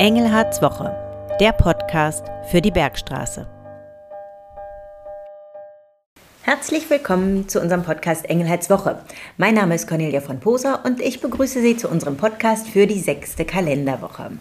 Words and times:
Engelhards 0.00 0.62
Woche, 0.62 0.96
der 1.40 1.52
Podcast 1.52 2.24
für 2.46 2.62
die 2.62 2.70
Bergstraße. 2.70 3.46
Herzlich 6.50 6.90
willkommen 6.90 7.48
zu 7.48 7.60
unserem 7.60 7.84
Podcast 7.84 8.28
Engelhards 8.28 8.70
Woche. 8.70 8.98
Mein 9.36 9.54
Name 9.54 9.76
ist 9.76 9.86
Cornelia 9.86 10.20
von 10.20 10.40
Poser 10.40 10.84
und 10.84 11.00
ich 11.00 11.20
begrüße 11.20 11.62
Sie 11.62 11.76
zu 11.76 11.88
unserem 11.88 12.16
Podcast 12.16 12.66
für 12.66 12.88
die 12.88 12.98
sechste 12.98 13.44
Kalenderwoche. 13.44 14.32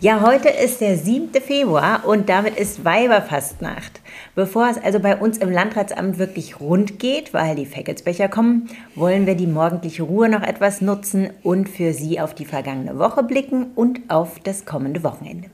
Ja, 0.00 0.20
heute 0.20 0.48
ist 0.48 0.80
der 0.80 0.96
7. 0.96 1.30
Februar 1.40 2.06
und 2.06 2.28
damit 2.28 2.56
ist 2.56 2.84
Weiberfastnacht. 2.84 4.00
Bevor 4.34 4.68
es 4.68 4.78
also 4.78 4.98
bei 4.98 5.16
uns 5.16 5.38
im 5.38 5.52
Landratsamt 5.52 6.18
wirklich 6.18 6.58
rund 6.58 6.98
geht, 6.98 7.32
weil 7.32 7.54
die 7.54 7.66
Feckelsbecher 7.66 8.26
kommen, 8.26 8.68
wollen 8.96 9.24
wir 9.24 9.36
die 9.36 9.46
morgendliche 9.46 10.02
Ruhe 10.02 10.28
noch 10.28 10.42
etwas 10.42 10.80
nutzen 10.80 11.30
und 11.44 11.68
für 11.68 11.92
Sie 11.92 12.18
auf 12.18 12.34
die 12.34 12.46
vergangene 12.46 12.98
Woche 12.98 13.22
blicken 13.22 13.66
und 13.76 14.00
auf 14.08 14.40
das 14.40 14.64
kommende 14.64 15.04
Wochenende. 15.04 15.50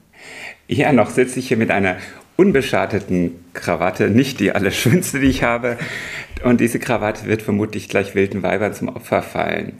Ja, 0.67 0.95
noch 0.95 1.11
sitze 1.11 1.41
ich 1.41 1.49
hier 1.49 1.59
mit 1.59 1.71
einer 1.71 1.97
unbeschadeten 2.41 3.45
Krawatte, 3.53 4.09
nicht 4.09 4.41
die 4.41 4.53
allerschönste, 4.53 5.21
die 5.21 5.27
ich 5.27 5.43
habe. 5.43 5.77
Und 6.43 6.63
diese 6.63 6.79
Krawatte 6.79 7.27
wird 7.27 7.43
vermutlich 7.43 7.91
gleich 7.91 8.15
wilden 8.15 8.43
Weibern 8.43 8.73
zum 8.73 8.89
Opfer 8.89 9.21
fallen. 9.21 9.75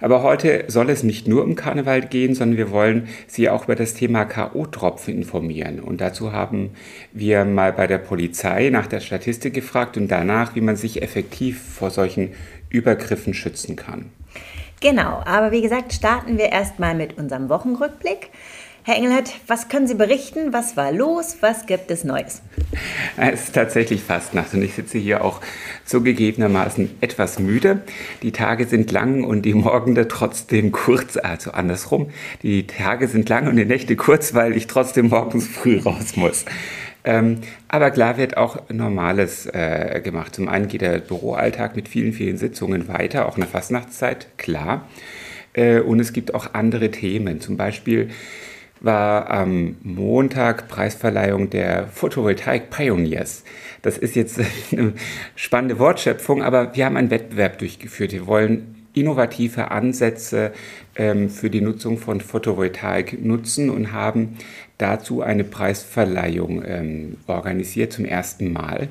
Aber 0.00 0.22
heute 0.22 0.64
soll 0.68 0.88
es 0.88 1.02
nicht 1.02 1.28
nur 1.28 1.44
um 1.44 1.54
Karneval 1.54 2.00
gehen, 2.00 2.34
sondern 2.34 2.56
wir 2.56 2.70
wollen 2.70 3.08
Sie 3.26 3.50
auch 3.50 3.64
über 3.64 3.74
das 3.74 3.92
Thema 3.92 4.24
K.O.-Tropfen 4.24 5.12
informieren. 5.12 5.80
Und 5.80 6.00
dazu 6.00 6.32
haben 6.32 6.70
wir 7.12 7.44
mal 7.44 7.74
bei 7.74 7.86
der 7.86 7.98
Polizei 7.98 8.70
nach 8.70 8.86
der 8.86 9.00
Statistik 9.00 9.52
gefragt 9.52 9.98
und 9.98 10.08
danach, 10.08 10.54
wie 10.54 10.62
man 10.62 10.76
sich 10.76 11.02
effektiv 11.02 11.60
vor 11.60 11.90
solchen 11.90 12.32
Übergriffen 12.70 13.34
schützen 13.34 13.76
kann. 13.76 14.06
Genau, 14.80 15.22
aber 15.26 15.50
wie 15.50 15.60
gesagt, 15.60 15.92
starten 15.92 16.38
wir 16.38 16.52
erstmal 16.52 16.94
mit 16.94 17.18
unserem 17.18 17.48
Wochenrückblick. 17.48 18.30
Herr 18.88 18.96
Engelhardt, 18.96 19.34
was 19.46 19.68
können 19.68 19.86
Sie 19.86 19.96
berichten? 19.96 20.54
Was 20.54 20.78
war 20.78 20.92
los? 20.92 21.36
Was 21.42 21.66
gibt 21.66 21.90
es 21.90 22.04
Neues? 22.04 22.40
Es 23.18 23.44
ist 23.44 23.54
tatsächlich 23.54 24.02
Fastnacht 24.02 24.54
und 24.54 24.62
ich 24.62 24.72
sitze 24.72 24.96
hier 24.96 25.22
auch 25.22 25.42
zugegebenermaßen 25.84 26.92
etwas 27.02 27.38
müde. 27.38 27.82
Die 28.22 28.32
Tage 28.32 28.66
sind 28.66 28.90
lang 28.90 29.24
und 29.24 29.42
die 29.42 29.52
Morgende 29.52 30.08
trotzdem 30.08 30.72
kurz, 30.72 31.18
also 31.18 31.50
andersrum. 31.50 32.08
Die 32.42 32.66
Tage 32.66 33.08
sind 33.08 33.28
lang 33.28 33.46
und 33.46 33.56
die 33.56 33.66
Nächte 33.66 33.94
kurz, 33.94 34.32
weil 34.32 34.56
ich 34.56 34.68
trotzdem 34.68 35.08
morgens 35.08 35.46
früh 35.46 35.80
raus 35.80 36.16
muss. 36.16 36.46
Ähm, 37.04 37.42
aber 37.68 37.90
klar 37.90 38.16
wird 38.16 38.38
auch 38.38 38.70
Normales 38.70 39.44
äh, 39.52 40.00
gemacht. 40.02 40.34
Zum 40.34 40.48
einen 40.48 40.66
geht 40.66 40.80
der 40.80 41.00
Büroalltag 41.00 41.76
mit 41.76 41.90
vielen, 41.90 42.14
vielen 42.14 42.38
Sitzungen 42.38 42.88
weiter, 42.88 43.28
auch 43.28 43.36
in 43.36 43.42
der 43.42 43.50
Fastnachtszeit, 43.50 44.28
klar. 44.38 44.88
Äh, 45.52 45.80
und 45.80 46.00
es 46.00 46.14
gibt 46.14 46.34
auch 46.34 46.54
andere 46.54 46.90
Themen, 46.90 47.42
zum 47.42 47.58
Beispiel 47.58 48.08
war 48.80 49.30
am 49.30 49.76
Montag 49.82 50.68
Preisverleihung 50.68 51.50
der 51.50 51.88
Photovoltaik 51.88 52.70
Pioneers. 52.70 53.44
Das 53.82 53.98
ist 53.98 54.16
jetzt 54.16 54.40
eine 54.72 54.92
spannende 55.34 55.78
Wortschöpfung, 55.78 56.42
aber 56.42 56.74
wir 56.74 56.86
haben 56.86 56.96
einen 56.96 57.10
Wettbewerb 57.10 57.58
durchgeführt. 57.58 58.12
Wir 58.12 58.26
wollen 58.26 58.74
innovative 58.94 59.70
Ansätze 59.70 60.52
ähm, 60.96 61.30
für 61.30 61.50
die 61.50 61.60
Nutzung 61.60 61.98
von 61.98 62.20
Photovoltaik 62.20 63.24
nutzen 63.24 63.70
und 63.70 63.92
haben 63.92 64.36
dazu 64.78 65.22
eine 65.22 65.44
Preisverleihung 65.44 66.62
ähm, 66.64 67.16
organisiert 67.26 67.92
zum 67.92 68.04
ersten 68.04 68.52
Mal. 68.52 68.88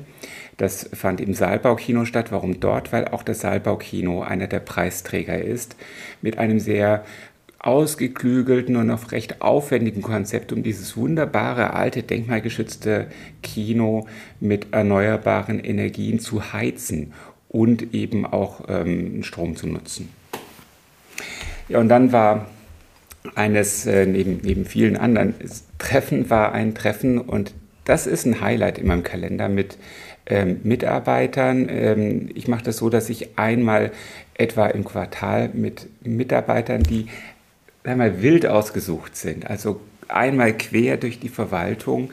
Das 0.56 0.90
fand 0.92 1.20
im 1.20 1.34
Saalbaukino 1.34 2.04
statt. 2.04 2.32
Warum 2.32 2.58
dort? 2.58 2.92
Weil 2.92 3.06
auch 3.08 3.22
das 3.22 3.40
Saalbaukino 3.40 4.22
einer 4.22 4.48
der 4.48 4.60
Preisträger 4.60 5.40
ist, 5.40 5.76
mit 6.20 6.38
einem 6.38 6.58
sehr 6.58 7.04
ausgeklügelten 7.58 8.76
und 8.76 8.90
auf 8.90 9.10
recht 9.12 9.42
aufwendigen 9.42 10.02
Konzept, 10.02 10.52
um 10.52 10.62
dieses 10.62 10.96
wunderbare, 10.96 11.74
alte, 11.74 12.02
denkmalgeschützte 12.02 13.08
Kino 13.42 14.06
mit 14.40 14.68
erneuerbaren 14.72 15.58
Energien 15.58 16.20
zu 16.20 16.52
heizen 16.52 17.12
und 17.48 17.94
eben 17.94 18.26
auch 18.26 18.62
ähm, 18.68 19.22
Strom 19.22 19.56
zu 19.56 19.66
nutzen. 19.66 20.08
Ja, 21.68 21.80
und 21.80 21.88
dann 21.88 22.12
war 22.12 22.46
eines, 23.34 23.86
äh, 23.86 24.06
neben, 24.06 24.40
neben 24.42 24.64
vielen 24.64 24.96
anderen 24.96 25.34
Treffen, 25.78 26.30
war 26.30 26.52
ein 26.52 26.74
Treffen 26.74 27.18
und 27.18 27.54
das 27.84 28.06
ist 28.06 28.24
ein 28.24 28.40
Highlight 28.40 28.78
in 28.78 28.86
meinem 28.86 29.02
Kalender 29.02 29.48
mit 29.48 29.78
ähm, 30.26 30.60
Mitarbeitern. 30.62 31.68
Ähm, 31.70 32.28
ich 32.34 32.48
mache 32.48 32.64
das 32.64 32.76
so, 32.76 32.90
dass 32.90 33.08
ich 33.10 33.38
einmal 33.38 33.90
etwa 34.34 34.66
im 34.66 34.84
Quartal 34.84 35.50
mit 35.52 35.88
Mitarbeitern, 36.04 36.82
die 36.82 37.06
einmal 37.88 38.22
wild 38.22 38.46
ausgesucht 38.46 39.16
sind. 39.16 39.48
Also 39.48 39.80
einmal 40.08 40.56
quer 40.56 40.96
durch 40.96 41.18
die 41.18 41.28
Verwaltung, 41.28 42.10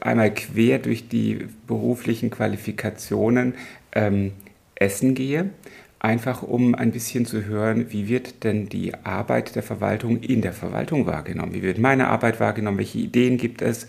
einmal 0.00 0.32
quer 0.32 0.78
durch 0.78 1.08
die 1.08 1.46
beruflichen 1.66 2.30
Qualifikationen 2.30 3.54
ähm, 3.92 4.32
essen 4.74 5.14
gehe, 5.14 5.50
einfach 5.98 6.42
um 6.42 6.74
ein 6.74 6.92
bisschen 6.92 7.26
zu 7.26 7.44
hören, 7.44 7.90
wie 7.90 8.08
wird 8.08 8.44
denn 8.44 8.68
die 8.68 8.94
Arbeit 9.04 9.56
der 9.56 9.62
Verwaltung 9.62 10.20
in 10.20 10.42
der 10.42 10.52
Verwaltung 10.52 11.06
wahrgenommen, 11.06 11.54
wie 11.54 11.62
wird 11.62 11.78
meine 11.78 12.08
Arbeit 12.08 12.38
wahrgenommen, 12.40 12.78
welche 12.78 12.98
Ideen 12.98 13.38
gibt 13.38 13.62
es 13.62 13.86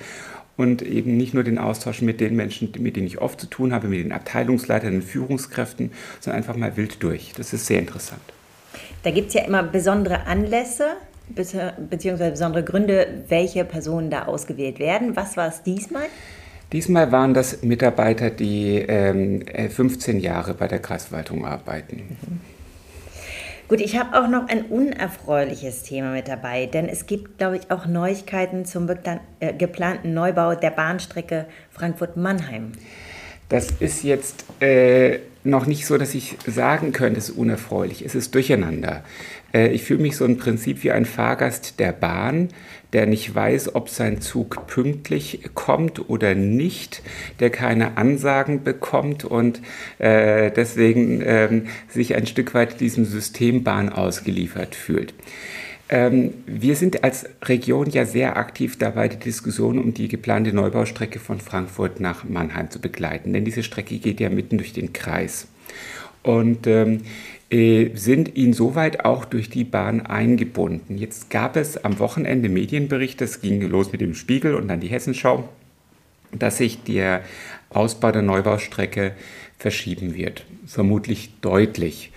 und 0.58 0.82
eben 0.82 1.16
nicht 1.16 1.34
nur 1.34 1.44
den 1.44 1.58
Austausch 1.58 2.02
mit 2.02 2.20
den 2.20 2.36
Menschen, 2.36 2.72
mit 2.80 2.96
denen 2.96 3.08
ich 3.08 3.22
oft 3.22 3.40
zu 3.40 3.48
tun 3.48 3.74
habe, 3.74 3.88
mit 3.88 4.04
den 4.04 4.12
Abteilungsleitern, 4.12 4.92
den 4.92 5.02
Führungskräften, 5.02 5.92
sondern 6.20 6.38
einfach 6.40 6.56
mal 6.56 6.76
wild 6.76 7.02
durch. 7.04 7.34
Das 7.38 7.54
ist 7.54 7.68
sehr 7.68 7.80
interessant. 7.80 8.22
Da 9.04 9.12
gibt 9.12 9.30
es 9.30 9.36
ja 9.36 9.46
immer 9.46 9.64
besondere 9.64 10.26
Anlässe, 10.26 10.98
beziehungsweise 11.36 12.32
besondere 12.32 12.64
Gründe, 12.64 13.24
welche 13.28 13.66
Personen 13.66 14.10
da 14.10 14.26
ausgewählt 14.26 14.80
werden. 14.80 15.16
Was 15.16 15.38
war 15.38 15.48
es 15.48 15.64
diesmal? 15.64 16.06
Diesmal 16.72 17.12
waren 17.12 17.34
das 17.34 17.64
Mitarbeiter, 17.64 18.30
die 18.30 18.76
ähm, 18.78 19.44
15 19.70 20.18
äh, 20.18 20.20
Jahre 20.20 20.54
bei 20.54 20.68
der 20.68 20.80
Kreisverwaltung 20.80 21.46
arbeiten. 21.46 22.18
Mhm. 22.22 22.42
Gut, 23.70 23.82
ich 23.82 24.00
habe 24.00 24.20
auch 24.20 24.28
noch 24.28 24.48
ein 24.48 24.66
unerfreuliches 24.66 25.84
Thema 25.84 26.12
mit 26.12 26.28
dabei, 26.28 26.66
denn 26.66 26.90
es 26.90 27.06
gibt, 27.06 27.38
glaube 27.38 27.58
ich, 27.58 27.70
auch 27.70 27.86
Neuigkeiten 27.86 28.66
zum 28.66 28.90
äh, 28.90 29.54
geplanten 29.54 30.16
Neubau 30.16 30.56
der 30.56 30.72
Bahnstrecke 30.72 31.46
Frankfurt-Mannheim. 31.70 32.72
Das 33.48 33.70
ist 33.80 34.04
jetzt 34.04 34.46
äh, 34.60 35.20
noch 35.44 35.68
nicht 35.68 35.86
so, 35.86 35.98
dass 35.98 36.16
ich 36.16 36.38
sagen 36.48 36.92
könnte, 36.92 37.20
es 37.20 37.30
ist 37.30 37.38
unerfreulich. 37.38 38.04
Es 38.04 38.16
ist 38.16 38.34
durcheinander. 38.34 39.04
Äh, 39.54 39.70
ich 39.70 39.84
fühle 39.84 40.02
mich 40.02 40.16
so 40.16 40.26
im 40.26 40.38
Prinzip 40.38 40.84
wie 40.84 40.92
ein 40.92 41.06
Fahrgast 41.06 41.80
der 41.80 41.92
Bahn, 41.92 42.50
der 42.94 43.06
nicht 43.06 43.34
weiß, 43.34 43.76
ob 43.76 43.90
sein 43.90 44.22
Zug 44.22 44.68
pünktlich 44.68 45.42
kommt 45.54 46.10
oder 46.10 46.36
nicht, 46.36 47.02
der 47.40 47.50
keine 47.50 47.98
Ansagen 47.98 48.64
bekommt 48.64 49.26
und 49.26 49.62
äh, 50.00 50.52
deswegen 50.52 51.22
äh, 51.22 51.62
sich 51.88 52.16
ein 52.16 52.26
Stück 52.26 52.54
weit 52.54 52.80
diesem 52.80 53.06
System 53.06 53.64
Bahn 53.64 53.90
ausgeliefert 53.90 54.76
fühlt. 54.76 55.14
Ähm, 55.92 56.34
wir 56.46 56.76
sind 56.76 57.04
als 57.04 57.28
Region 57.44 57.90
ja 57.90 58.06
sehr 58.06 58.38
aktiv 58.38 58.78
dabei, 58.78 59.08
die 59.08 59.18
Diskussion 59.18 59.80
um 59.80 59.94
die 59.94 60.08
geplante 60.08 60.54
Neubaustrecke 60.54 61.20
von 61.20 61.40
Frankfurt 61.40 62.00
nach 62.00 62.24
Mannheim 62.24 62.70
zu 62.70 62.80
begleiten, 62.80 63.34
denn 63.34 63.44
diese 63.44 63.64
Strecke 63.64 63.98
geht 63.98 64.20
ja 64.20 64.30
mitten 64.30 64.58
durch 64.58 64.74
den 64.74 64.94
Kreis. 64.94 65.48
Und 66.22 66.68
ähm, 66.68 66.98
äh, 66.98 67.00
sind 67.52 68.30
insoweit 68.36 69.06
auch 69.06 69.26
durch 69.26 69.50
die 69.50 69.64
Bahn 69.64 70.02
eingebunden. 70.02 70.98
Jetzt 70.98 71.32
gab 71.32 71.56
es 71.56 71.84
am 71.84 71.98
Wochenende 71.98 72.48
Medienberichte, 72.48 73.24
es 73.24 73.42
ging 73.42 73.62
los 73.62 73.92
mit 73.92 74.02
dem 74.02 74.14
Spiegel 74.14 74.54
und 74.54 74.68
dann 74.68 74.80
die 74.80 74.88
Hessenschau, 74.88 75.50
dass 76.32 76.58
sich 76.58 76.84
der 76.84 77.24
Ausbau 77.72 78.12
der 78.12 78.22
Neubaustrecke 78.22 79.14
verschieben 79.58 80.16
wird, 80.16 80.46
vermutlich 80.68 81.32
deutlich. 81.42 82.12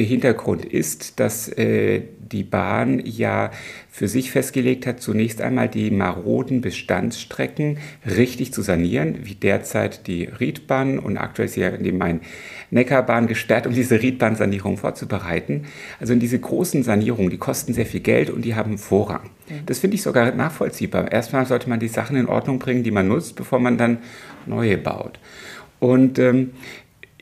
Hintergrund 0.00 0.64
ist, 0.64 1.20
dass 1.20 1.48
äh, 1.48 2.02
die 2.18 2.44
Bahn 2.44 3.02
ja 3.04 3.50
für 3.90 4.08
sich 4.08 4.30
festgelegt 4.30 4.86
hat, 4.86 5.00
zunächst 5.00 5.42
einmal 5.42 5.68
die 5.68 5.90
maroden 5.90 6.62
Bestandsstrecken 6.62 7.76
richtig 8.06 8.54
zu 8.54 8.62
sanieren, 8.62 9.18
wie 9.24 9.34
derzeit 9.34 10.06
die 10.06 10.24
Riedbahn 10.24 10.98
und 10.98 11.18
aktuell 11.18 11.46
ist 11.46 11.56
ja 11.56 11.70
die 11.72 11.92
Main-Neckar-Bahn 11.92 13.26
gesperrt, 13.26 13.66
um 13.66 13.74
diese 13.74 14.00
Riedbahnsanierung 14.00 14.78
vorzubereiten. 14.78 15.66
Also 16.00 16.14
in 16.14 16.20
diese 16.20 16.38
großen 16.38 16.82
Sanierungen, 16.82 17.28
die 17.28 17.36
kosten 17.36 17.74
sehr 17.74 17.86
viel 17.86 18.00
Geld 18.00 18.30
und 18.30 18.46
die 18.46 18.54
haben 18.54 18.78
Vorrang. 18.78 19.28
Das 19.66 19.78
finde 19.78 19.96
ich 19.96 20.02
sogar 20.02 20.32
nachvollziehbar. 20.32 21.12
Erstmal 21.12 21.44
sollte 21.44 21.68
man 21.68 21.80
die 21.80 21.88
Sachen 21.88 22.16
in 22.16 22.28
Ordnung 22.28 22.58
bringen, 22.58 22.82
die 22.82 22.90
man 22.90 23.08
nutzt, 23.08 23.36
bevor 23.36 23.58
man 23.58 23.76
dann 23.76 23.98
neue 24.46 24.78
baut. 24.78 25.18
Und 25.80 26.18
ähm, 26.18 26.52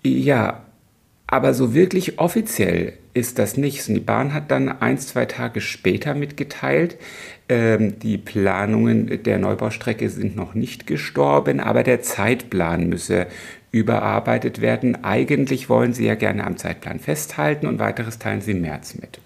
ja, 0.05 0.63
aber 1.31 1.55
so 1.55 1.75
wirklich 1.75 2.19
offiziell 2.19 2.95
ist 3.15 3.39
das 3.39 3.57
nicht. 3.57 3.89
Und 3.89 3.95
die 3.95 4.01
Bahn 4.01 4.35
hat 4.35 4.51
dann 4.51 4.69
ein, 4.69 4.99
zwei 4.99 5.27
Tage 5.27 5.61
später 5.61 6.15
mitgeteilt, 6.15 6.97
ähm, 7.49 7.99
die 8.01 8.19
Planungen 8.19 9.23
der 9.23 9.39
Neubaustrecke 9.39 10.11
sind 10.11 10.35
noch 10.37 10.55
nicht 10.55 10.87
gestorben, 10.87 11.61
aber 11.61 11.85
der 11.85 12.03
Zeitplan 12.03 12.89
müsse 12.89 13.29
überarbeitet 13.73 14.61
werden. 14.61 15.05
Eigentlich 15.05 15.69
wollen 15.69 15.93
sie 15.93 16.07
ja 16.07 16.17
gerne 16.17 16.45
am 16.45 16.57
Zeitplan 16.57 16.99
festhalten 16.99 17.67
und 17.67 17.79
weiteres 17.79 18.19
teilen 18.19 18.41
sie 18.41 18.53
im 18.53 18.63
März 18.63 18.97
mit. 18.97 19.21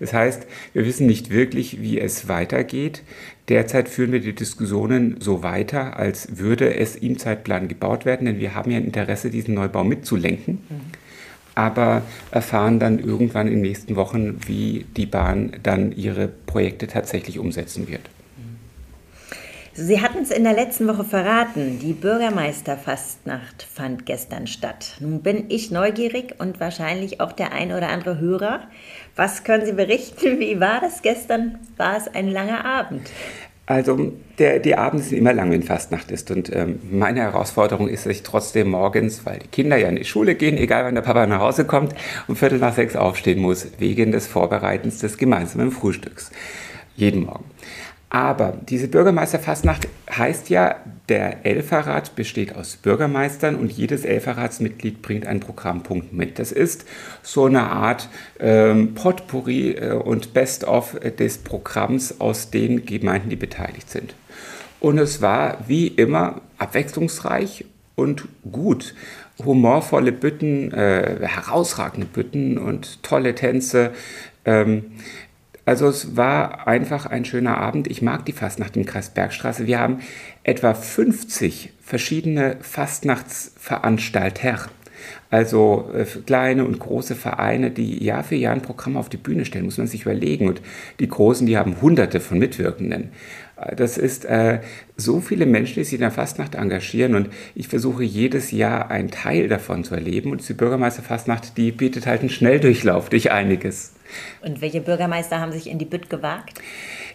Das 0.00 0.12
heißt, 0.12 0.46
wir 0.72 0.84
wissen 0.84 1.06
nicht 1.06 1.30
wirklich, 1.30 1.80
wie 1.80 2.00
es 2.00 2.26
weitergeht. 2.26 3.02
Derzeit 3.48 3.88
führen 3.88 4.10
wir 4.10 4.20
die 4.20 4.34
Diskussionen 4.34 5.16
so 5.20 5.44
weiter, 5.44 5.96
als 5.96 6.38
würde 6.38 6.74
es 6.74 6.96
im 6.96 7.16
Zeitplan 7.16 7.68
gebaut 7.68 8.04
werden, 8.04 8.26
denn 8.26 8.40
wir 8.40 8.56
haben 8.56 8.72
ja 8.72 8.78
ein 8.78 8.84
Interesse, 8.84 9.30
diesen 9.30 9.54
Neubau 9.54 9.84
mitzulenken. 9.84 10.54
Mhm. 10.68 11.03
Aber 11.54 12.02
erfahren 12.30 12.80
dann 12.80 12.98
irgendwann 12.98 13.46
in 13.46 13.54
den 13.54 13.62
nächsten 13.62 13.96
Wochen, 13.96 14.40
wie 14.46 14.86
die 14.96 15.06
Bahn 15.06 15.52
dann 15.62 15.92
ihre 15.92 16.28
Projekte 16.28 16.86
tatsächlich 16.86 17.38
umsetzen 17.38 17.88
wird. 17.88 18.02
Sie 19.76 20.00
hatten 20.00 20.18
es 20.18 20.30
in 20.30 20.44
der 20.44 20.52
letzten 20.52 20.86
Woche 20.86 21.02
verraten. 21.02 21.80
Die 21.80 21.94
Bürgermeisterfastnacht 21.94 23.64
fand 23.64 24.06
gestern 24.06 24.46
statt. 24.46 24.94
Nun 25.00 25.20
bin 25.20 25.46
ich 25.48 25.72
neugierig 25.72 26.36
und 26.38 26.60
wahrscheinlich 26.60 27.20
auch 27.20 27.32
der 27.32 27.50
ein 27.50 27.72
oder 27.72 27.88
andere 27.88 28.20
Hörer. 28.20 28.68
Was 29.16 29.42
können 29.42 29.66
Sie 29.66 29.72
berichten? 29.72 30.38
Wie 30.38 30.60
war 30.60 30.80
das 30.80 31.02
gestern? 31.02 31.58
War 31.76 31.96
es 31.96 32.06
ein 32.06 32.28
langer 32.28 32.64
Abend? 32.64 33.10
Also 33.66 34.12
der, 34.38 34.58
die 34.58 34.76
Abende 34.76 35.02
sind 35.02 35.16
immer 35.16 35.32
lang, 35.32 35.50
wenn 35.50 35.62
Fastnacht 35.62 36.10
ist. 36.10 36.30
Und 36.30 36.54
ähm, 36.54 36.80
meine 36.90 37.20
Herausforderung 37.20 37.88
ist, 37.88 38.04
dass 38.04 38.12
ich 38.12 38.22
trotzdem 38.22 38.70
morgens, 38.70 39.24
weil 39.24 39.38
die 39.38 39.48
Kinder 39.48 39.76
ja 39.76 39.88
in 39.88 39.96
die 39.96 40.04
Schule 40.04 40.34
gehen, 40.34 40.58
egal 40.58 40.84
wann 40.84 40.94
der 40.94 41.02
Papa 41.02 41.26
nach 41.26 41.40
Hause 41.40 41.64
kommt, 41.64 41.94
um 42.28 42.36
Viertel 42.36 42.58
nach 42.58 42.74
sechs 42.74 42.94
aufstehen 42.94 43.40
muss, 43.40 43.68
wegen 43.78 44.12
des 44.12 44.26
Vorbereitens 44.26 44.98
des 44.98 45.16
gemeinsamen 45.16 45.70
Frühstücks. 45.70 46.30
Jeden 46.96 47.24
Morgen. 47.24 47.44
Aber 48.14 48.56
diese 48.68 48.86
Bürgermeisterfastnacht 48.86 49.88
heißt 50.08 50.48
ja, 50.48 50.76
der 51.08 51.44
Elferrat 51.44 52.14
besteht 52.14 52.54
aus 52.54 52.76
Bürgermeistern 52.76 53.56
und 53.56 53.72
jedes 53.72 54.04
Elferratsmitglied 54.04 55.02
bringt 55.02 55.26
einen 55.26 55.40
Programmpunkt 55.40 56.12
mit. 56.12 56.38
Das 56.38 56.52
ist 56.52 56.84
so 57.24 57.46
eine 57.46 57.64
Art 57.64 58.08
ähm, 58.38 58.94
Potpourri 58.94 59.72
äh, 59.72 59.94
und 59.94 60.32
Best-of 60.32 60.96
des 61.18 61.38
Programms 61.38 62.20
aus 62.20 62.50
den 62.50 62.86
Gemeinden, 62.86 63.30
die 63.30 63.36
beteiligt 63.36 63.90
sind. 63.90 64.14
Und 64.78 64.98
es 64.98 65.20
war 65.20 65.64
wie 65.66 65.88
immer 65.88 66.40
abwechslungsreich 66.58 67.64
und 67.96 68.28
gut. 68.52 68.94
Humorvolle 69.44 70.12
Bütten, 70.12 70.70
äh, 70.70 71.18
herausragende 71.22 72.06
Bütten 72.06 72.58
und 72.58 73.02
tolle 73.02 73.34
Tänze. 73.34 73.90
Ähm, 74.44 74.92
also 75.66 75.88
es 75.88 76.16
war 76.16 76.68
einfach 76.68 77.06
ein 77.06 77.24
schöner 77.24 77.58
Abend. 77.58 77.86
Ich 77.86 78.02
mag 78.02 78.26
die 78.26 78.32
Fastnacht 78.32 78.76
im 78.76 78.84
Kreis 78.84 79.10
Bergstraße. 79.10 79.66
Wir 79.66 79.80
haben 79.80 80.00
etwa 80.42 80.74
50 80.74 81.72
verschiedene 81.80 82.58
Fastnachtsveranstalter. 82.60 84.68
Also 85.30 85.90
äh, 85.94 86.04
kleine 86.04 86.64
und 86.64 86.78
große 86.78 87.14
Vereine, 87.14 87.70
die 87.70 88.02
Jahr 88.04 88.24
für 88.24 88.36
Jahr 88.36 88.54
ein 88.54 88.62
Programm 88.62 88.96
auf 88.96 89.08
die 89.08 89.16
Bühne 89.16 89.44
stellen, 89.44 89.64
muss 89.64 89.78
man 89.78 89.86
sich 89.86 90.02
überlegen. 90.02 90.48
Und 90.48 90.60
die 91.00 91.08
Großen, 91.08 91.46
die 91.46 91.56
haben 91.56 91.80
hunderte 91.80 92.20
von 92.20 92.38
Mitwirkenden. 92.38 93.10
Das 93.76 93.98
ist 93.98 94.24
äh, 94.24 94.60
so 94.96 95.20
viele 95.20 95.46
Menschen, 95.46 95.76
die 95.76 95.84
sich 95.84 95.94
in 95.94 96.00
der 96.00 96.10
Fastnacht 96.10 96.54
engagieren 96.54 97.14
und 97.14 97.28
ich 97.54 97.68
versuche 97.68 98.02
jedes 98.02 98.50
Jahr 98.50 98.90
einen 98.90 99.10
Teil 99.10 99.48
davon 99.48 99.84
zu 99.84 99.94
erleben. 99.94 100.30
Und 100.30 100.46
die 100.46 100.54
Bürgermeisterfastnacht, 100.54 101.56
die 101.56 101.72
bietet 101.72 102.06
halt 102.06 102.20
einen 102.20 102.30
Schnelldurchlauf 102.30 103.08
durch 103.08 103.30
einiges. 103.30 103.93
Und 104.42 104.60
welche 104.60 104.80
Bürgermeister 104.80 105.40
haben 105.40 105.52
sich 105.52 105.68
in 105.68 105.78
die 105.78 105.84
Bütt 105.84 106.10
gewagt? 106.10 106.60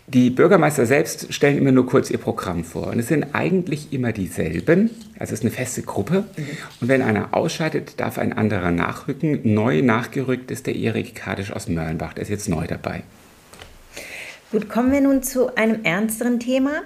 Die 0.07 0.31
Bürgermeister 0.31 0.87
selbst 0.87 1.31
stellen 1.31 1.57
immer 1.59 1.71
nur 1.71 1.85
kurz 1.85 2.09
ihr 2.09 2.17
Programm 2.17 2.63
vor. 2.63 2.87
Und 2.87 2.97
es 2.97 3.09
sind 3.09 3.35
eigentlich 3.35 3.93
immer 3.93 4.11
dieselben. 4.11 4.89
Also 5.19 5.33
es 5.33 5.39
ist 5.39 5.43
eine 5.43 5.51
feste 5.51 5.83
Gruppe. 5.83 6.25
Mhm. 6.35 6.47
Und 6.81 6.87
wenn 6.87 7.03
einer 7.03 7.35
ausscheidet, 7.35 7.99
darf 7.99 8.17
ein 8.17 8.33
anderer 8.33 8.71
nachrücken. 8.71 9.41
Neu 9.43 9.83
nachgerückt 9.83 10.49
ist 10.49 10.65
der 10.65 10.75
Erik 10.75 11.13
Kadisch 11.13 11.51
aus 11.51 11.67
Mörnbach. 11.67 12.13
Der 12.13 12.23
ist 12.23 12.29
jetzt 12.29 12.49
neu 12.49 12.65
dabei. 12.65 13.03
Gut, 14.51 14.67
kommen 14.67 14.91
wir 14.91 15.01
nun 15.01 15.21
zu 15.21 15.55
einem 15.55 15.83
ernsteren 15.83 16.39
Thema. 16.39 16.81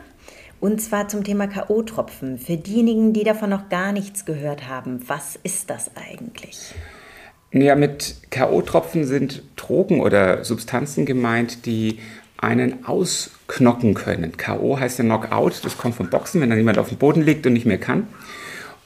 Und 0.59 0.81
zwar 0.81 1.07
zum 1.07 1.23
Thema 1.23 1.47
K.O.-Tropfen. 1.47 2.37
Für 2.37 2.57
diejenigen, 2.57 3.13
die 3.13 3.23
davon 3.23 3.49
noch 3.49 3.69
gar 3.69 3.93
nichts 3.93 4.25
gehört 4.25 4.67
haben, 4.67 5.01
was 5.07 5.39
ist 5.43 5.69
das 5.69 5.91
eigentlich? 5.95 6.73
Ja, 7.53 7.75
mit 7.75 8.15
K.O.-Tropfen 8.31 9.03
sind 9.03 9.43
Drogen 9.55 10.01
oder 10.01 10.43
Substanzen 10.43 11.05
gemeint, 11.05 11.67
die 11.67 11.99
einen 12.37 12.85
ausknocken 12.85 13.93
können. 13.93 14.35
K.O. 14.35 14.79
heißt 14.79 14.97
ja 14.97 15.05
Knockout, 15.05 15.63
das 15.63 15.77
kommt 15.77 15.93
vom 15.93 16.09
Boxen, 16.09 16.41
wenn 16.41 16.49
dann 16.49 16.57
jemand 16.57 16.79
auf 16.79 16.89
dem 16.89 16.97
Boden 16.97 17.21
liegt 17.21 17.45
und 17.45 17.53
nicht 17.53 17.67
mehr 17.67 17.77
kann. 17.77 18.07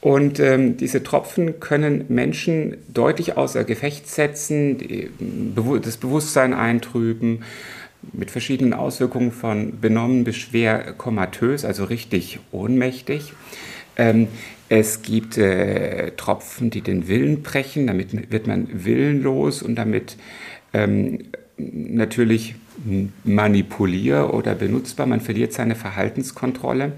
Und 0.01 0.41
ähm, 0.41 0.75
diese 0.75 1.01
Tropfen 1.01 1.61
können 1.61 2.05
Menschen 2.09 2.77
deutlich 2.93 3.37
außer 3.37 3.63
Gefecht 3.63 4.07
setzen, 4.09 4.77
die, 4.77 5.09
das 5.81 5.97
Bewusstsein 5.97 6.53
eintrüben, 6.53 7.43
mit 8.13 8.31
verschiedenen 8.31 8.73
Auswirkungen 8.73 9.31
von 9.31 9.79
benommen 9.79 10.23
bis 10.25 10.35
schwer 10.35 10.93
komatös, 10.97 11.65
also 11.65 11.85
richtig 11.85 12.39
ohnmächtig. 12.51 13.33
Ähm, 13.95 14.27
es 14.69 15.01
gibt 15.01 15.37
äh, 15.37 16.11
Tropfen, 16.17 16.69
die 16.69 16.81
den 16.81 17.07
Willen 17.07 17.41
brechen, 17.41 17.87
damit 17.87 18.31
wird 18.31 18.47
man 18.47 18.67
willenlos 18.85 19.61
und 19.61 19.75
damit 19.75 20.17
ähm, 20.73 21.19
natürlich 21.57 22.55
manipulier- 23.23 24.33
oder 24.33 24.55
benutzbar. 24.55 25.07
Man 25.07 25.21
verliert 25.21 25.53
seine 25.53 25.75
Verhaltenskontrolle. 25.75 26.93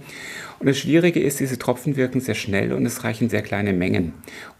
Und 0.59 0.67
das 0.67 0.77
Schwierige 0.77 1.21
ist, 1.21 1.39
diese 1.39 1.57
Tropfen 1.57 1.95
wirken 1.95 2.19
sehr 2.19 2.35
schnell 2.35 2.73
und 2.73 2.85
es 2.85 3.03
reichen 3.03 3.29
sehr 3.29 3.41
kleine 3.41 3.71
Mengen. 3.71 4.13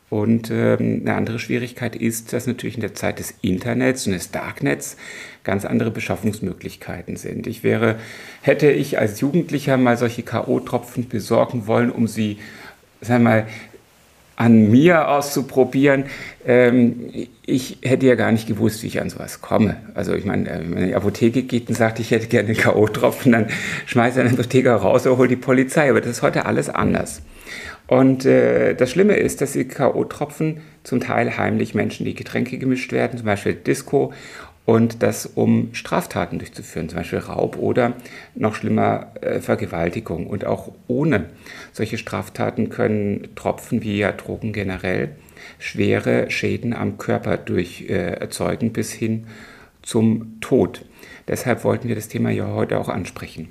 Und 0.09 0.49
ähm, 0.49 1.01
eine 1.01 1.15
andere 1.15 1.37
Schwierigkeit 1.37 1.95
ist, 1.95 2.33
dass 2.33 2.47
natürlich 2.47 2.75
in 2.75 2.81
der 2.81 2.95
Zeit 2.95 3.19
des 3.19 3.35
Internets 3.41 4.07
und 4.07 4.13
des 4.13 4.31
Darknets 4.31 4.97
ganz 5.43 5.65
andere 5.65 5.91
Beschaffungsmöglichkeiten 5.91 7.15
sind. 7.15 7.45
Ich 7.45 7.63
wäre, 7.63 7.97
hätte 8.41 8.71
ich 8.71 8.97
als 8.97 9.19
Jugendlicher 9.19 9.77
mal 9.77 9.97
solche 9.97 10.23
K.O.-Tropfen 10.23 11.07
besorgen 11.07 11.67
wollen, 11.67 11.91
um 11.91 12.07
sie 12.07 12.37
sag 13.01 13.21
mal, 13.21 13.47
an 14.39 14.71
mir 14.71 15.09
auszuprobieren. 15.09 16.05
Ähm, 16.45 17.09
ich 17.45 17.79
hätte 17.81 18.05
ja 18.05 18.15
gar 18.15 18.31
nicht 18.31 18.47
gewusst, 18.47 18.83
wie 18.83 18.87
ich 18.87 19.01
an 19.01 19.09
sowas 19.09 19.41
komme. 19.41 19.75
Also 19.95 20.13
ich 20.13 20.23
meine, 20.23 20.45
wenn 20.45 20.69
man 20.69 20.79
in 20.79 20.87
die 20.87 20.95
Apotheke 20.95 21.43
geht 21.43 21.67
und 21.67 21.75
sagt, 21.75 21.99
ich 21.99 22.11
hätte 22.11 22.27
gerne 22.27 22.47
einen 22.47 22.57
K.O.-Tropfen, 22.57 23.33
dann 23.33 23.47
schmeißt 23.85 24.17
er 24.17 24.23
den 24.23 24.33
Apotheker 24.33 24.75
raus 24.75 25.05
oder 25.05 25.17
holt 25.17 25.29
die 25.29 25.35
Polizei. 25.35 25.89
Aber 25.89 25.99
das 25.99 26.11
ist 26.11 26.21
heute 26.21 26.45
alles 26.45 26.69
anders. 26.69 27.21
Und 27.87 28.23
äh, 28.25 28.75
das 28.75 28.91
Schlimme 28.91 29.17
ist, 29.17 29.41
dass 29.41 29.53
die 29.53 29.65
K.O.-Tropfen 29.65 30.57
zum 30.83 31.01
Teil 31.01 31.37
heimlich 31.37 31.75
Menschen, 31.75 32.05
die 32.05 32.15
Getränke 32.15 32.57
gemischt 32.59 32.93
werden, 32.93 33.17
zum 33.17 33.25
Beispiel 33.25 33.55
Disco, 33.55 34.13
und 34.69 35.01
das 35.01 35.25
um 35.25 35.69
Straftaten 35.73 36.37
durchzuführen, 36.37 36.89
zum 36.89 36.99
Beispiel 36.99 37.17
Raub 37.17 37.57
oder 37.57 37.93
noch 38.35 38.53
schlimmer 38.53 39.07
äh, 39.19 39.39
Vergewaltigung. 39.39 40.27
Und 40.27 40.45
auch 40.45 40.71
ohne 40.87 41.25
solche 41.71 41.97
Straftaten 41.97 42.69
können 42.69 43.29
Tropfen 43.35 43.83
wie 43.83 43.97
ja 43.97 44.11
Drogen 44.11 44.53
generell 44.53 45.09
schwere 45.57 46.29
Schäden 46.31 46.73
am 46.73 46.97
Körper 46.97 47.37
durch 47.37 47.85
äh, 47.89 48.13
erzeugen 48.13 48.73
bis 48.73 48.91
hin 48.91 49.27
zum 49.81 50.39
Tod. 50.41 50.85
Deshalb 51.27 51.63
wollten 51.63 51.87
wir 51.87 51.95
das 51.95 52.07
Thema 52.07 52.31
ja 52.31 52.47
heute 52.53 52.79
auch 52.79 52.89
ansprechen. 52.89 53.49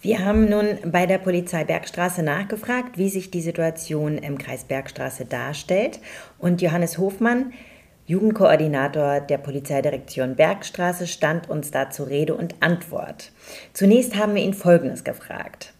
Wir 0.00 0.24
haben 0.24 0.48
nun 0.48 0.78
bei 0.84 1.06
der 1.06 1.18
Polizei 1.18 1.62
Bergstraße 1.62 2.22
nachgefragt, 2.24 2.98
wie 2.98 3.08
sich 3.08 3.30
die 3.30 3.40
Situation 3.40 4.18
im 4.18 4.36
Kreis 4.36 4.64
Bergstraße 4.64 5.24
darstellt. 5.24 6.00
Und 6.38 6.60
Johannes 6.60 6.98
Hofmann, 6.98 7.52
Jugendkoordinator 8.06 9.20
der 9.20 9.38
Polizeidirektion 9.38 10.34
Bergstraße 10.34 11.06
stand 11.06 11.48
uns 11.48 11.70
dazu 11.70 12.02
Rede 12.02 12.34
und 12.34 12.56
Antwort. 12.58 13.30
Zunächst 13.72 14.16
haben 14.16 14.34
wir 14.34 14.42
ihn 14.42 14.54
Folgendes 14.54 15.04
gefragt. 15.04 15.72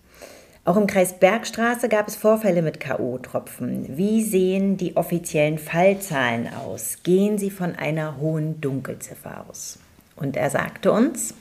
Auch 0.64 0.76
im 0.76 0.86
Kreis 0.86 1.18
Bergstraße 1.18 1.88
gab 1.88 2.06
es 2.06 2.14
Vorfälle 2.14 2.62
mit 2.62 2.78
KO-Tropfen. 2.78 3.96
Wie 3.96 4.22
sehen 4.22 4.76
die 4.76 4.96
offiziellen 4.96 5.58
Fallzahlen 5.58 6.48
aus? 6.54 6.98
Gehen 7.02 7.36
sie 7.36 7.50
von 7.50 7.74
einer 7.74 8.18
hohen 8.18 8.60
Dunkelziffer 8.60 9.44
aus? 9.48 9.80
Und 10.14 10.36
er 10.36 10.50
sagte 10.50 10.92
uns, 10.92 11.34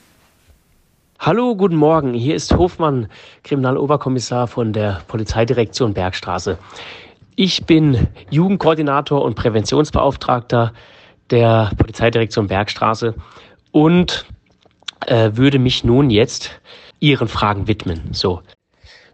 Hallo, 1.20 1.54
guten 1.54 1.76
Morgen. 1.76 2.14
Hier 2.14 2.34
ist 2.34 2.52
Hofmann, 2.52 3.06
Kriminaloberkommissar 3.44 4.48
von 4.48 4.72
der 4.72 5.02
Polizeidirektion 5.06 5.94
Bergstraße. 5.94 6.58
Ich 7.36 7.64
bin 7.64 8.08
Jugendkoordinator 8.28 9.22
und 9.22 9.36
Präventionsbeauftragter 9.36 10.72
der 11.30 11.70
Polizeidirektion 11.78 12.48
Bergstraße 12.48 13.14
und 13.70 14.26
äh, 15.06 15.30
würde 15.34 15.60
mich 15.60 15.84
nun 15.84 16.10
jetzt 16.10 16.60
Ihren 16.98 17.28
Fragen 17.28 17.68
widmen. 17.68 18.08
So. 18.10 18.42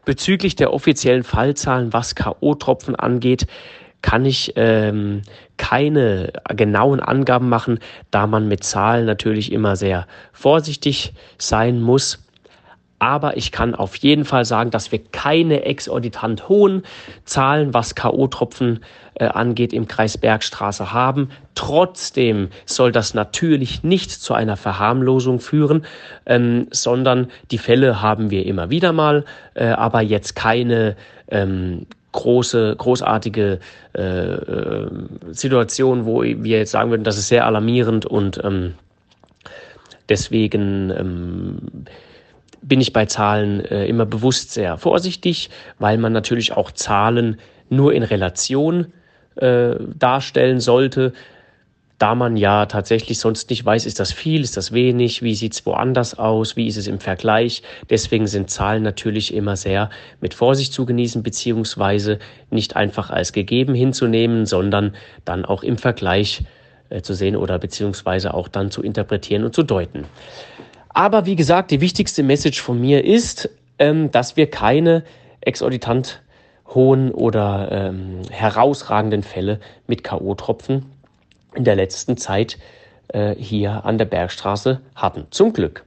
Bezüglich 0.09 0.57
der 0.57 0.73
offiziellen 0.73 1.23
Fallzahlen, 1.23 1.93
was 1.93 2.15
K.O.-Tropfen 2.15 2.95
angeht, 2.95 3.47
kann 4.01 4.25
ich 4.25 4.55
ähm, 4.57 5.21
keine 5.59 6.33
genauen 6.49 7.01
Angaben 7.01 7.51
machen, 7.51 7.79
da 8.11 8.27
man 8.27 8.49
mit 8.49 8.65
Zahlen 8.65 9.05
natürlich 9.05 9.53
immer 9.53 9.77
sehr 9.77 10.07
vorsichtig 10.33 11.13
sein 11.37 11.83
muss. 11.83 12.27
Aber 12.99 13.37
ich 13.37 13.53
kann 13.53 13.75
auf 13.75 13.97
jeden 13.97 14.25
Fall 14.25 14.45
sagen, 14.45 14.71
dass 14.71 14.91
wir 14.91 15.01
keine 15.13 15.65
exorbitant 15.65 16.49
hohen 16.49 16.83
Zahlen, 17.25 17.73
was 17.73 17.95
K.O.-Tropfen 17.95 18.81
äh, 19.15 19.27
angeht, 19.27 19.73
im 19.73 19.87
Kreis 19.87 20.19
Bergstraße 20.19 20.93
haben. 20.93 21.31
Trotzdem 21.55 22.49
soll 22.67 22.91
das 22.93 23.15
natürlich 23.15 23.83
nicht 23.83 24.11
zu 24.11 24.35
einer 24.35 24.57
Verharmlosung 24.57 25.41
führen, 25.41 25.87
ähm, 26.27 26.67
sondern 26.71 27.29
die 27.51 27.59
Fälle 27.59 28.03
haben 28.03 28.31
wir 28.31 28.47
immer 28.47 28.71
wieder 28.71 28.93
mal, 28.93 29.25
äh, 29.55 29.67
aber 29.67 30.01
jetzt 30.01 30.35
keine 30.35 30.97
ähm, 31.29 31.87
große, 32.13 32.75
großartige 32.77 33.61
äh, 33.95 34.01
äh, 34.01 34.91
Situation, 35.31 36.05
wo 36.05 36.23
wir 36.23 36.59
jetzt 36.59 36.73
sagen 36.73 36.91
würden, 36.91 37.05
das 37.05 37.19
ist 37.19 37.29
sehr 37.29 37.47
alarmierend 37.47 38.07
und 38.07 38.41
ähm, 38.43 38.75
deswegen 40.09 40.91
ähm, 40.91 41.59
bin 42.63 42.81
ich 42.81 42.93
bei 42.93 43.07
Zahlen 43.07 43.65
äh, 43.65 43.87
immer 43.87 44.07
bewusst 44.07 44.53
sehr 44.53 44.79
vorsichtig, 44.79 45.51
weil 45.79 45.99
man 45.99 46.13
natürlich 46.13 46.53
auch 46.53 46.71
Zahlen 46.73 47.39
nur 47.69 47.93
in 47.93 48.03
Relation 48.03 48.93
äh, 49.37 49.77
darstellen 49.95 50.61
sollte, 50.61 51.13
da 51.99 52.15
man 52.15 52.37
ja 52.37 52.67
tatsächlich 52.67 53.19
sonst 53.19 53.51
nicht 53.51 53.65
weiß, 53.65 53.85
ist 53.85 53.99
das 53.99 54.13
viel, 54.13 54.43
ist 54.43 54.57
das 54.57 54.73
wenig, 54.73 55.23
wie 55.23 55.35
sieht 55.35 55.55
es 55.55 55.67
woanders 55.67 56.17
aus, 56.17 56.55
wie 56.55 56.69
ist 56.69 56.77
es 56.77 56.87
im 56.87 57.01
Vergleich. 57.01 57.63
Deswegen 57.91 58.29
sind 58.29 58.51
Zahlen 58.51 58.85
natürlich 58.85 59.35
immer 59.35 59.57
sehr 59.57 59.91
mit 60.21 60.33
Vorsicht 60.33 60.73
zu 60.73 60.87
genießen, 60.87 61.25
beziehungsweise 61.25 62.21
nicht 62.51 62.77
einfach 62.77 63.11
als 63.11 63.33
gegeben 63.33 63.75
hinzunehmen, 63.75 64.47
sondern 64.47 64.95
dann 65.25 65.45
auch 65.45 65.65
im 65.65 65.77
Vergleich 65.77 66.45
äh, 66.89 67.03
zu 67.03 67.15
sehen 67.15 67.35
oder 67.35 67.59
beziehungsweise 67.59 68.33
auch 68.33 68.47
dann 68.47 68.71
zu 68.71 68.83
interpretieren 68.83 69.43
und 69.43 69.55
zu 69.55 69.65
deuten. 69.65 70.05
Aber 70.99 71.27
wie 71.27 71.37
gesagt, 71.37 71.71
die 71.71 71.81
wichtigste 71.81 72.25
Message 72.25 72.61
von 72.61 72.81
mir 72.81 73.05
ist, 73.05 73.49
ähm, 73.79 74.11
dass 74.11 74.37
wir 74.37 74.51
keine 74.51 75.05
exorbitant 75.41 76.21
hohen 76.75 77.13
oder 77.13 77.69
ähm, 77.71 78.23
herausragenden 78.31 79.23
Fälle 79.23 79.61
mit 79.87 80.03
K.O.-Tropfen 80.03 80.83
in 81.55 81.63
der 81.63 81.77
letzten 81.77 82.17
Zeit 82.17 82.59
äh, 83.13 83.37
hier 83.37 83.85
an 83.85 83.97
der 83.97 84.07
Bergstraße 84.07 84.81
hatten. 84.97 85.29
Zum 85.31 85.53
Glück. 85.53 85.85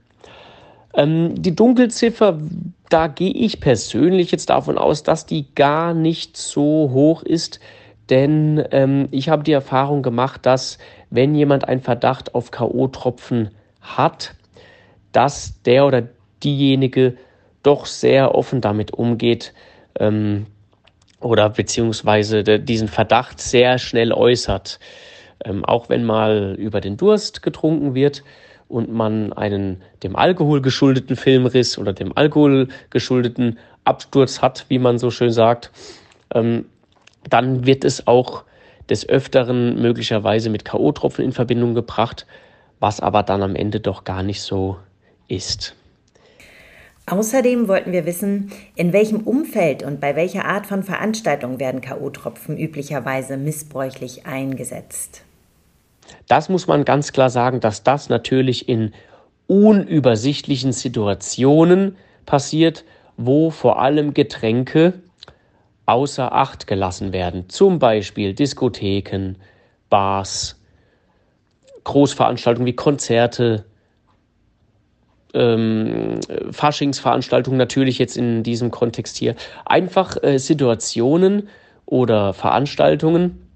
Ähm, 0.94 1.36
die 1.36 1.58
Dunkelziffer, 1.58 2.40
da 2.88 3.08
gehe 3.08 3.34
ich 3.34 3.60
persönlich 3.60 4.32
jetzt 4.32 4.50
davon 4.50 4.78
aus, 4.78 5.04
dass 5.04 5.26
die 5.26 5.54
gar 5.56 5.94
nicht 5.94 6.38
so 6.38 6.90
hoch 6.94 7.22
ist, 7.24 7.60
denn 8.10 8.64
ähm, 8.72 9.10
ich 9.12 9.28
habe 9.28 9.44
die 9.44 9.52
Erfahrung 9.52 10.04
gemacht, 10.04 10.46
dass 10.46 10.78
wenn 11.10 11.36
jemand 11.36 11.68
einen 11.68 11.82
Verdacht 11.82 12.34
auf 12.34 12.52
K.O.-Tropfen 12.52 13.50
hat, 13.82 14.36
dass 15.12 15.62
der 15.64 15.86
oder 15.86 16.04
diejenige 16.44 17.18
doch 17.64 17.86
sehr 17.86 18.34
offen 18.36 18.62
damit 18.62 18.92
umgeht 18.92 19.54
ähm, 20.00 20.48
oder 21.20 21.50
beziehungsweise 21.50 22.44
diesen 22.44 22.88
Verdacht 22.88 23.40
sehr 23.40 23.78
schnell 23.78 24.12
äußert. 24.12 24.80
Ähm, 25.44 25.66
auch 25.66 25.90
wenn 25.90 26.04
mal 26.04 26.56
über 26.58 26.82
den 26.82 26.98
Durst 26.98 27.42
getrunken 27.42 27.94
wird 27.96 28.24
und 28.68 28.92
man 28.92 29.34
einen 29.34 29.82
dem 30.04 30.16
Alkohol 30.16 30.62
geschuldeten 30.62 31.16
Filmriss 31.16 31.78
oder 31.78 31.94
dem 31.94 32.16
Alkohol 32.16 32.70
geschuldeten 32.90 33.60
Absturz 33.84 34.42
hat, 34.42 34.66
wie 34.70 34.80
man 34.80 34.98
so 34.98 35.12
schön 35.12 35.32
sagt, 35.32 35.72
ähm, 36.34 36.66
dann 37.30 37.66
wird 37.66 37.84
es 37.86 38.08
auch 38.08 38.44
des 38.90 39.08
Öfteren 39.08 39.82
möglicherweise 39.82 40.50
mit 40.50 40.66
K.O.-Tropfen 40.66 41.24
in 41.24 41.32
Verbindung 41.32 41.76
gebracht, 41.76 42.26
was 42.80 43.00
aber 43.00 43.24
dann 43.24 43.44
am 43.44 43.56
Ende 43.56 43.80
doch 43.80 44.04
gar 44.04 44.24
nicht 44.24 44.42
so 44.42 44.78
ist. 45.32 45.76
Außerdem 47.08 47.68
wollten 47.68 47.92
wir 47.92 48.06
wissen, 48.06 48.52
in 48.76 48.94
welchem 48.94 49.22
Umfeld 49.22 49.84
und 49.84 50.00
bei 50.00 50.16
welcher 50.16 50.46
Art 50.46 50.66
von 50.68 50.84
Veranstaltung 50.84 51.60
werden 51.60 51.82
KO-Tropfen 51.82 52.58
üblicherweise 52.58 53.38
missbräuchlich 53.38 54.26
eingesetzt. 54.26 55.24
Das 56.28 56.48
muss 56.48 56.68
man 56.68 56.86
ganz 56.86 57.12
klar 57.12 57.30
sagen, 57.30 57.60
dass 57.60 57.84
das 57.84 58.10
natürlich 58.10 58.70
in 58.70 58.94
unübersichtlichen 59.48 60.72
Situationen 60.72 61.98
passiert, 62.26 62.86
wo 63.18 63.50
vor 63.50 63.82
allem 63.82 64.14
Getränke 64.14 64.94
außer 65.86 66.32
Acht 66.32 66.68
gelassen 66.68 67.12
werden. 67.12 67.50
Zum 67.50 67.80
Beispiel 67.80 68.34
Diskotheken, 68.34 69.36
Bars, 69.90 70.58
Großveranstaltungen 71.84 72.68
wie 72.68 72.76
Konzerte, 72.76 73.66
ähm, 75.34 76.20
Faschingsveranstaltungen 76.52 77.58
natürlich 77.58 77.98
jetzt 78.00 78.18
in 78.18 78.44
diesem 78.44 78.72
Kontext 78.72 79.18
hier. 79.18 79.36
Einfach 79.66 80.22
äh, 80.22 80.38
Situationen 80.38 81.50
oder 81.86 82.34
Veranstaltungen, 82.34 83.48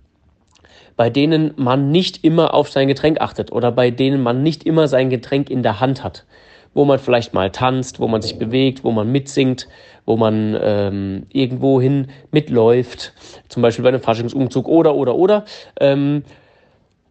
bei 0.97 1.09
denen 1.09 1.53
man 1.57 1.91
nicht 1.91 2.23
immer 2.23 2.53
auf 2.53 2.69
sein 2.69 2.87
Getränk 2.87 3.19
achtet 3.21 3.51
oder 3.51 3.71
bei 3.71 3.91
denen 3.91 4.21
man 4.21 4.43
nicht 4.43 4.63
immer 4.63 4.87
sein 4.87 5.09
Getränk 5.09 5.49
in 5.49 5.63
der 5.63 5.79
Hand 5.79 6.03
hat. 6.03 6.25
Wo 6.73 6.83
man 6.83 6.99
vielleicht 6.99 7.33
mal 7.33 7.51
tanzt, 7.51 8.01
wo 8.01 8.07
man 8.07 8.21
sich 8.21 8.37
bewegt, 8.37 8.83
wo 8.83 8.91
man 8.91 9.09
mitsingt, 9.09 9.69
wo 10.05 10.17
man 10.17 10.57
ähm, 10.61 11.25
irgendwo 11.31 11.79
hin 11.79 12.07
mitläuft, 12.31 13.13
zum 13.47 13.61
Beispiel 13.61 13.83
bei 13.83 13.89
einem 13.89 14.01
Faschingsumzug 14.01 14.67
oder, 14.67 14.93
oder, 14.95 15.15
oder, 15.15 15.45
ähm, 15.79 16.23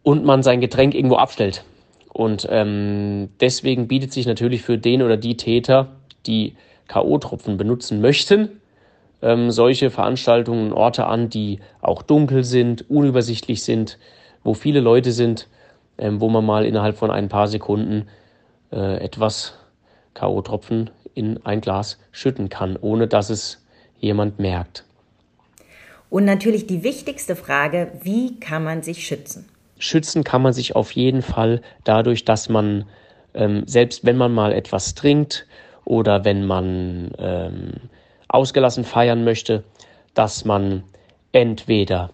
und 0.02 0.24
man 0.24 0.42
sein 0.42 0.60
Getränk 0.60 0.94
irgendwo 0.94 1.16
abstellt. 1.16 1.64
Und 2.14 2.46
ähm, 2.48 3.30
deswegen 3.40 3.88
bietet 3.88 4.12
sich 4.12 4.24
natürlich 4.24 4.62
für 4.62 4.78
den 4.78 5.02
oder 5.02 5.16
die 5.16 5.36
Täter, 5.36 5.96
die 6.26 6.54
K.O.-Tropfen 6.86 7.56
benutzen 7.56 8.00
möchten, 8.00 8.60
ähm, 9.20 9.50
solche 9.50 9.90
Veranstaltungen, 9.90 10.72
Orte 10.72 11.06
an, 11.06 11.28
die 11.28 11.58
auch 11.80 12.02
dunkel 12.02 12.44
sind, 12.44 12.88
unübersichtlich 12.88 13.64
sind, 13.64 13.98
wo 14.44 14.54
viele 14.54 14.78
Leute 14.78 15.10
sind, 15.10 15.48
ähm, 15.98 16.20
wo 16.20 16.28
man 16.28 16.46
mal 16.46 16.64
innerhalb 16.64 16.96
von 16.96 17.10
ein 17.10 17.28
paar 17.28 17.48
Sekunden 17.48 18.06
äh, 18.70 19.02
etwas 19.04 19.58
K.O.-Tropfen 20.14 20.90
in 21.14 21.44
ein 21.44 21.60
Glas 21.60 21.98
schütten 22.12 22.48
kann, 22.48 22.78
ohne 22.80 23.08
dass 23.08 23.28
es 23.28 23.66
jemand 23.98 24.38
merkt. 24.38 24.84
Und 26.10 26.26
natürlich 26.26 26.68
die 26.68 26.84
wichtigste 26.84 27.34
Frage, 27.34 27.90
wie 28.04 28.38
kann 28.38 28.62
man 28.62 28.84
sich 28.84 29.04
schützen? 29.04 29.48
Schützen 29.84 30.24
kann 30.24 30.42
man 30.42 30.52
sich 30.52 30.74
auf 30.74 30.92
jeden 30.92 31.22
Fall 31.22 31.60
dadurch, 31.84 32.24
dass 32.24 32.48
man, 32.48 32.86
ähm, 33.34 33.64
selbst 33.66 34.04
wenn 34.04 34.16
man 34.16 34.32
mal 34.32 34.52
etwas 34.52 34.94
trinkt 34.94 35.46
oder 35.84 36.24
wenn 36.24 36.46
man 36.46 37.12
ähm, 37.18 37.72
ausgelassen 38.28 38.84
feiern 38.84 39.24
möchte, 39.24 39.62
dass 40.14 40.44
man 40.44 40.84
entweder 41.32 42.10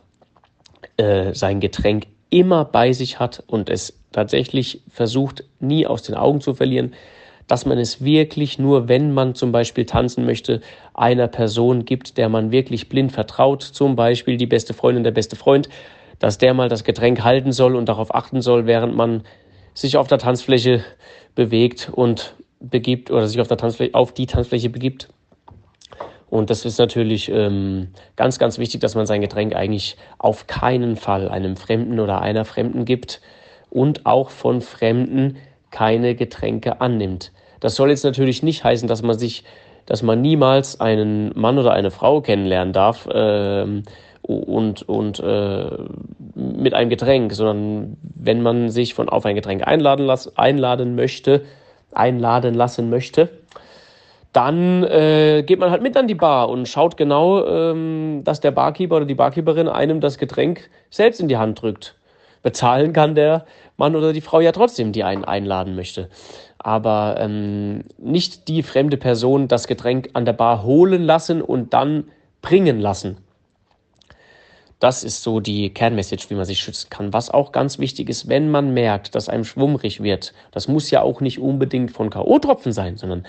äh, 0.96 1.32
sein 1.34 1.60
Getränk 1.60 2.06
immer 2.30 2.64
bei 2.64 2.92
sich 2.92 3.20
hat 3.20 3.42
und 3.46 3.70
es 3.70 3.96
tatsächlich 4.12 4.82
versucht, 4.90 5.44
nie 5.60 5.86
aus 5.86 6.02
den 6.02 6.16
Augen 6.16 6.40
zu 6.40 6.54
verlieren, 6.54 6.94
dass 7.46 7.66
man 7.66 7.78
es 7.78 8.04
wirklich 8.04 8.58
nur, 8.58 8.88
wenn 8.88 9.12
man 9.12 9.34
zum 9.34 9.50
Beispiel 9.50 9.84
tanzen 9.84 10.24
möchte, 10.24 10.60
einer 10.94 11.26
Person 11.26 11.84
gibt, 11.84 12.16
der 12.16 12.28
man 12.28 12.52
wirklich 12.52 12.88
blind 12.88 13.12
vertraut, 13.12 13.62
zum 13.62 13.96
Beispiel 13.96 14.36
die 14.36 14.46
beste 14.46 14.72
Freundin, 14.72 15.02
der 15.02 15.10
beste 15.10 15.36
Freund, 15.36 15.68
dass 16.20 16.38
der 16.38 16.54
mal 16.54 16.68
das 16.68 16.84
Getränk 16.84 17.24
halten 17.24 17.50
soll 17.50 17.74
und 17.74 17.88
darauf 17.88 18.14
achten 18.14 18.40
soll, 18.42 18.66
während 18.66 18.94
man 18.94 19.24
sich 19.74 19.96
auf 19.96 20.06
der 20.06 20.18
Tanzfläche 20.18 20.84
bewegt 21.34 21.90
und 21.92 22.34
begibt 22.60 23.10
oder 23.10 23.26
sich 23.26 23.40
auf, 23.40 23.48
der 23.48 23.56
Tanzfläche, 23.56 23.94
auf 23.94 24.12
die 24.12 24.26
Tanzfläche 24.26 24.70
begibt. 24.70 25.08
Und 26.28 26.50
das 26.50 26.64
ist 26.64 26.78
natürlich 26.78 27.28
ähm, 27.28 27.88
ganz, 28.14 28.38
ganz 28.38 28.58
wichtig, 28.58 28.80
dass 28.80 28.94
man 28.94 29.06
sein 29.06 29.20
Getränk 29.20 29.56
eigentlich 29.56 29.96
auf 30.18 30.46
keinen 30.46 30.94
Fall 30.94 31.28
einem 31.28 31.56
Fremden 31.56 31.98
oder 31.98 32.20
einer 32.20 32.44
Fremden 32.44 32.84
gibt 32.84 33.20
und 33.68 34.06
auch 34.06 34.30
von 34.30 34.60
Fremden 34.60 35.38
keine 35.70 36.14
Getränke 36.14 36.80
annimmt. 36.80 37.32
Das 37.58 37.74
soll 37.74 37.90
jetzt 37.90 38.04
natürlich 38.04 38.42
nicht 38.42 38.62
heißen, 38.62 38.86
dass 38.86 39.02
man 39.02 39.18
sich, 39.18 39.44
dass 39.86 40.02
man 40.02 40.20
niemals 40.20 40.80
einen 40.80 41.32
Mann 41.38 41.58
oder 41.58 41.72
eine 41.72 41.90
Frau 41.90 42.20
kennenlernen 42.20 42.72
darf. 42.72 43.08
Ähm, 43.12 43.82
und, 44.22 44.88
und 44.88 45.20
äh, 45.20 45.66
mit 46.34 46.74
einem 46.74 46.90
Getränk, 46.90 47.32
sondern 47.32 47.96
wenn 48.02 48.42
man 48.42 48.70
sich 48.70 48.94
von 48.94 49.08
auf 49.08 49.24
ein 49.24 49.34
Getränk 49.34 49.66
einladen, 49.66 50.06
las, 50.06 50.36
einladen 50.36 50.94
möchte, 50.94 51.42
einladen 51.92 52.54
lassen 52.54 52.90
möchte, 52.90 53.30
dann 54.32 54.84
äh, 54.84 55.42
geht 55.44 55.58
man 55.58 55.70
halt 55.70 55.82
mit 55.82 55.96
an 55.96 56.06
die 56.06 56.14
Bar 56.14 56.48
und 56.50 56.68
schaut 56.68 56.96
genau, 56.96 57.44
ähm, 57.46 58.20
dass 58.24 58.40
der 58.40 58.52
Barkeeper 58.52 58.96
oder 58.96 59.06
die 59.06 59.14
Barkeeperin 59.14 59.68
einem 59.68 60.00
das 60.00 60.18
Getränk 60.18 60.70
selbst 60.90 61.20
in 61.20 61.28
die 61.28 61.36
Hand 61.36 61.62
drückt. 61.62 61.96
Bezahlen 62.42 62.92
kann 62.92 63.14
der 63.14 63.44
Mann 63.76 63.96
oder 63.96 64.12
die 64.12 64.20
Frau 64.20 64.40
ja 64.40 64.52
trotzdem, 64.52 64.92
die 64.92 65.02
einen 65.02 65.24
einladen 65.24 65.74
möchte. 65.74 66.08
Aber 66.58 67.16
ähm, 67.18 67.84
nicht 67.98 68.46
die 68.48 68.62
fremde 68.62 68.98
Person 68.98 69.48
das 69.48 69.66
Getränk 69.66 70.10
an 70.12 70.24
der 70.24 70.34
Bar 70.34 70.62
holen 70.62 71.02
lassen 71.02 71.42
und 71.42 71.72
dann 71.74 72.04
bringen 72.40 72.78
lassen 72.78 73.16
Das 74.80 75.04
ist 75.04 75.22
so 75.22 75.40
die 75.40 75.68
Kernmessage, 75.70 76.30
wie 76.30 76.34
man 76.34 76.46
sich 76.46 76.58
schützen 76.58 76.88
kann. 76.88 77.12
Was 77.12 77.30
auch 77.30 77.52
ganz 77.52 77.78
wichtig 77.78 78.08
ist, 78.08 78.28
wenn 78.28 78.50
man 78.50 78.72
merkt, 78.72 79.14
dass 79.14 79.28
einem 79.28 79.44
schwummrig 79.44 80.02
wird, 80.02 80.32
das 80.52 80.68
muss 80.68 80.90
ja 80.90 81.02
auch 81.02 81.20
nicht 81.20 81.38
unbedingt 81.38 81.90
von 81.90 82.08
K.O.-Tropfen 82.08 82.72
sein, 82.72 82.96
sondern 82.96 83.26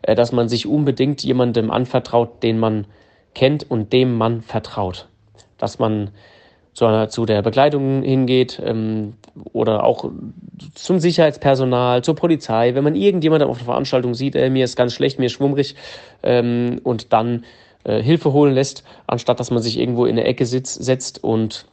äh, 0.00 0.14
dass 0.14 0.32
man 0.32 0.48
sich 0.48 0.66
unbedingt 0.66 1.22
jemandem 1.22 1.70
anvertraut, 1.70 2.42
den 2.42 2.58
man 2.58 2.86
kennt 3.34 3.70
und 3.70 3.92
dem 3.92 4.16
man 4.16 4.40
vertraut. 4.40 5.08
Dass 5.58 5.78
man 5.78 6.10
zu, 6.72 6.86
einer, 6.86 7.10
zu 7.10 7.26
der 7.26 7.42
Begleitung 7.42 8.02
hingeht 8.02 8.60
ähm, 8.64 9.14
oder 9.52 9.84
auch 9.84 10.10
zum 10.74 11.00
Sicherheitspersonal, 11.00 12.02
zur 12.02 12.16
Polizei, 12.16 12.74
wenn 12.74 12.84
man 12.84 12.94
irgendjemanden 12.94 13.48
auf 13.48 13.58
der 13.58 13.66
Veranstaltung 13.66 14.14
sieht, 14.14 14.36
äh, 14.36 14.48
mir 14.48 14.64
ist 14.64 14.76
ganz 14.76 14.94
schlecht, 14.94 15.18
mir 15.18 15.26
ist 15.26 15.32
schwummrig 15.32 15.76
ähm, 16.22 16.80
und 16.82 17.12
dann 17.12 17.44
äh, 17.84 18.02
Hilfe 18.02 18.32
holen 18.32 18.54
lässt, 18.54 18.84
anstatt 19.06 19.40
dass 19.40 19.50
man 19.50 19.62
sich 19.62 19.78
irgendwo 19.78 20.06
in 20.06 20.16
der 20.16 20.26
Ecke 20.26 20.46
sitz, 20.46 20.74
setzt 20.74 21.22
und 21.22 21.66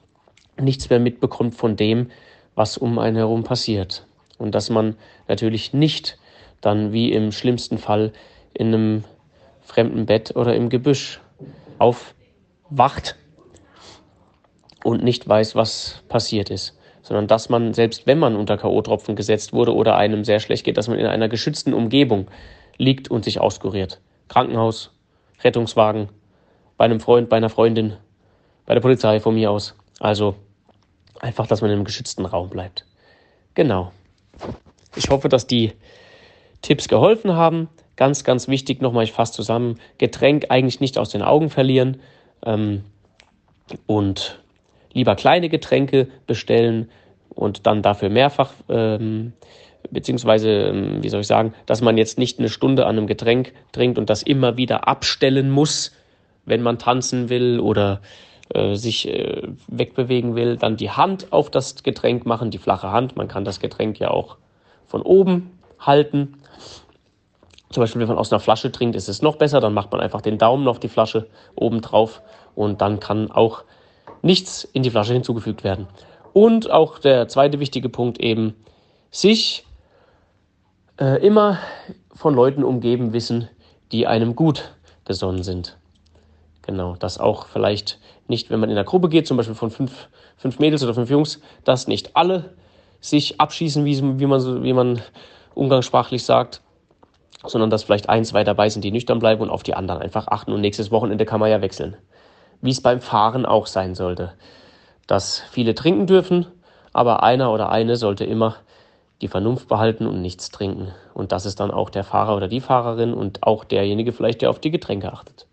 nichts 0.60 0.90
mehr 0.90 1.00
mitbekommt 1.00 1.56
von 1.56 1.76
dem, 1.76 2.12
was 2.56 2.78
um 2.78 3.00
einen 3.00 3.18
herum 3.18 3.44
passiert. 3.44 4.06
Und 4.38 4.56
dass 4.56 4.70
man 4.70 4.96
natürlich 5.28 5.74
nicht 5.74 6.18
dann 6.62 6.94
wie 6.94 7.12
im 7.12 7.32
schlimmsten 7.32 7.78
Fall 7.78 8.12
in 8.54 8.68
einem 8.68 9.04
fremden 9.62 10.06
Bett 10.06 10.36
oder 10.36 10.56
im 10.56 10.70
Gebüsch 10.70 11.22
aufwacht 11.80 13.16
und 14.84 15.04
nicht 15.04 15.28
weiß, 15.28 15.56
was 15.56 16.04
passiert 16.10 16.50
ist, 16.50 16.78
sondern 17.02 17.28
dass 17.28 17.50
man, 17.50 17.74
selbst 17.74 18.08
wenn 18.08 18.20
man 18.20 18.36
unter 18.36 18.58
K.O.-Tropfen 18.58 19.16
gesetzt 19.16 19.54
wurde 19.54 19.74
oder 19.74 19.96
einem 19.96 20.24
sehr 20.24 20.40
schlecht 20.40 20.66
geht, 20.66 20.78
dass 20.78 20.88
man 20.88 21.00
in 21.00 21.06
einer 21.06 21.30
geschützten 21.30 21.74
Umgebung 21.74 22.28
liegt 22.78 23.10
und 23.10 23.24
sich 23.24 23.40
auskuriert. 23.40 24.02
Krankenhaus, 24.28 24.92
Rettungswagen, 25.44 26.10
bei 26.78 26.86
einem 26.86 27.00
Freund, 27.00 27.30
bei 27.30 27.38
einer 27.38 27.50
Freundin, 27.50 27.98
bei 28.66 28.74
der 28.74 28.82
Polizei 28.82 29.20
von 29.20 29.36
mir 29.36 29.52
aus. 29.52 29.76
Also 30.00 30.36
einfach, 31.20 31.48
dass 31.48 31.62
man 31.62 31.72
einem 31.72 31.84
geschützten 31.84 32.26
Raum 32.26 32.50
bleibt. 32.50 32.86
Genau. 33.54 33.92
Ich 34.96 35.10
hoffe, 35.10 35.30
dass 35.30 35.48
die 35.48 35.74
Tipps 36.62 36.88
geholfen 36.88 37.34
haben. 37.36 37.70
Ganz, 37.96 38.24
ganz 38.24 38.48
wichtig 38.48 38.82
nochmal, 38.82 39.04
ich 39.04 39.12
fasse 39.12 39.34
zusammen, 39.34 39.80
Getränk 39.98 40.46
eigentlich 40.50 40.80
nicht 40.80 40.98
aus 40.98 41.10
den 41.10 41.22
Augen 41.22 41.50
verlieren 41.50 42.02
ähm, 42.44 42.84
und 43.86 44.42
lieber 44.94 45.16
kleine 45.16 45.50
Getränke 45.50 46.08
bestellen 46.26 46.90
und 47.30 47.68
dann 47.68 47.82
dafür 47.82 48.10
mehrfach, 48.10 48.54
ähm, 48.70 49.34
beziehungsweise, 49.90 50.50
ähm, 50.50 51.04
wie 51.04 51.10
soll 51.10 51.22
ich 51.22 51.28
sagen, 51.28 51.54
dass 51.66 51.82
man 51.82 51.98
jetzt 51.98 52.18
nicht 52.18 52.40
eine 52.40 52.50
Stunde 52.50 52.86
an 52.86 52.98
einem 52.98 53.08
Getränk 53.08 53.54
trinkt 53.72 53.98
und 53.98 54.10
das 54.10 54.24
immer 54.24 54.58
wieder 54.58 54.88
abstellen 54.88 55.50
muss, 55.50 55.92
wenn 56.46 56.62
man 56.62 56.78
tanzen 56.78 57.30
will 57.30 57.60
oder 57.60 58.02
äh, 58.54 58.76
sich 58.76 59.08
äh, 59.08 59.44
wegbewegen 59.68 60.36
will, 60.36 60.58
dann 60.58 60.78
die 60.78 60.90
Hand 60.90 61.32
auf 61.32 61.50
das 61.50 61.84
Getränk 61.84 62.26
machen, 62.26 62.52
die 62.52 62.58
flache 62.58 62.92
Hand. 62.92 63.16
Man 63.16 63.28
kann 63.28 63.46
das 63.46 63.60
Getränk 63.60 64.00
ja 64.00 64.12
auch 64.12 64.38
von 64.88 65.02
oben 65.02 65.58
halten. 65.80 66.36
Zum 67.70 67.82
Beispiel, 67.82 68.02
wenn 68.02 68.10
man 68.10 68.18
aus 68.18 68.32
einer 68.32 68.42
Flasche 68.42 68.72
trinkt, 68.72 68.96
ist 68.96 69.08
es 69.08 69.22
noch 69.22 69.38
besser. 69.38 69.62
Dann 69.62 69.74
macht 69.74 69.92
man 69.92 70.02
einfach 70.02 70.22
den 70.22 70.38
Daumen 70.38 70.68
auf 70.68 70.80
die 70.80 70.90
Flasche 70.90 71.28
oben 71.56 71.82
drauf 71.82 72.22
und 72.54 72.82
dann 72.82 73.00
kann 73.00 73.32
auch 73.32 73.64
nichts 74.22 74.66
in 74.66 74.84
die 74.84 74.90
Flasche 74.90 75.14
hinzugefügt 75.14 75.64
werden. 75.64 75.88
Und 76.34 76.70
auch 76.70 77.00
der 77.00 77.28
zweite 77.28 77.60
wichtige 77.60 77.90
Punkt 77.90 78.20
eben, 78.20 78.56
sich 79.12 79.66
äh, 81.00 81.26
immer 81.26 81.60
von 82.14 82.34
Leuten 82.34 82.64
umgeben 82.64 83.14
wissen, 83.14 83.50
die 83.92 84.08
einem 84.08 84.36
gut 84.36 84.74
gesonnen 85.06 85.44
sind. 85.44 85.78
Genau, 86.62 86.96
dass 86.96 87.18
auch 87.18 87.48
vielleicht 87.48 88.00
nicht, 88.28 88.50
wenn 88.50 88.60
man 88.60 88.70
in 88.70 88.78
einer 88.78 88.86
Gruppe 88.86 89.10
geht, 89.10 89.28
zum 89.28 89.38
Beispiel 89.38 89.56
von 89.56 89.72
fünf, 89.72 90.10
fünf 90.38 90.60
Mädels 90.60 90.84
oder 90.84 90.94
fünf 90.94 91.10
Jungs, 91.10 91.40
dass 91.64 91.88
nicht 91.88 92.16
alle 92.16 92.54
sich 93.00 93.42
abschießen, 93.42 93.84
wie, 93.84 94.20
wie, 94.20 94.26
man, 94.28 94.64
wie 94.64 94.74
man 94.74 95.02
umgangssprachlich 95.56 96.24
sagt, 96.24 96.62
sondern 97.44 97.70
dass 97.72 97.84
vielleicht 97.84 98.10
ein, 98.10 98.24
zwei 98.24 98.44
dabei 98.44 98.70
sind, 98.70 98.84
die 98.84 98.92
nüchtern 98.92 99.20
bleiben 99.20 99.42
und 99.42 99.50
auf 99.50 99.64
die 99.64 99.74
anderen 99.74 100.02
einfach 100.02 100.28
achten 100.28 100.54
und 100.54 100.62
nächstes 100.62 100.92
Wochenende 100.92 101.26
kann 101.26 101.40
man 101.40 101.50
ja 101.50 101.62
wechseln 101.62 101.98
wie 102.62 102.70
es 102.70 102.82
beim 102.82 103.02
Fahren 103.02 103.46
auch 103.46 103.68
sein 103.68 103.96
sollte. 103.96 104.34
Dass 105.08 105.44
viele 105.52 105.76
trinken 105.76 106.08
dürfen, 106.08 106.46
aber 106.94 107.24
einer 107.24 107.52
oder 107.52 107.70
eine 107.70 107.96
sollte 107.96 108.24
immer 108.24 108.56
die 109.22 109.28
Vernunft 109.28 109.68
behalten 109.68 110.08
und 110.08 110.22
nichts 110.22 110.50
trinken. 110.50 110.92
Und 111.14 111.32
das 111.32 111.46
ist 111.46 111.60
dann 111.60 111.72
auch 111.72 111.90
der 111.90 112.04
Fahrer 112.04 112.36
oder 112.36 112.48
die 112.48 112.60
Fahrerin 112.60 113.14
und 113.14 113.44
auch 113.44 113.64
derjenige 113.64 114.12
vielleicht, 114.12 114.42
der 114.42 114.50
auf 114.50 114.60
die 114.60 114.72
Getränke 114.72 115.14
achtet. 115.14 115.46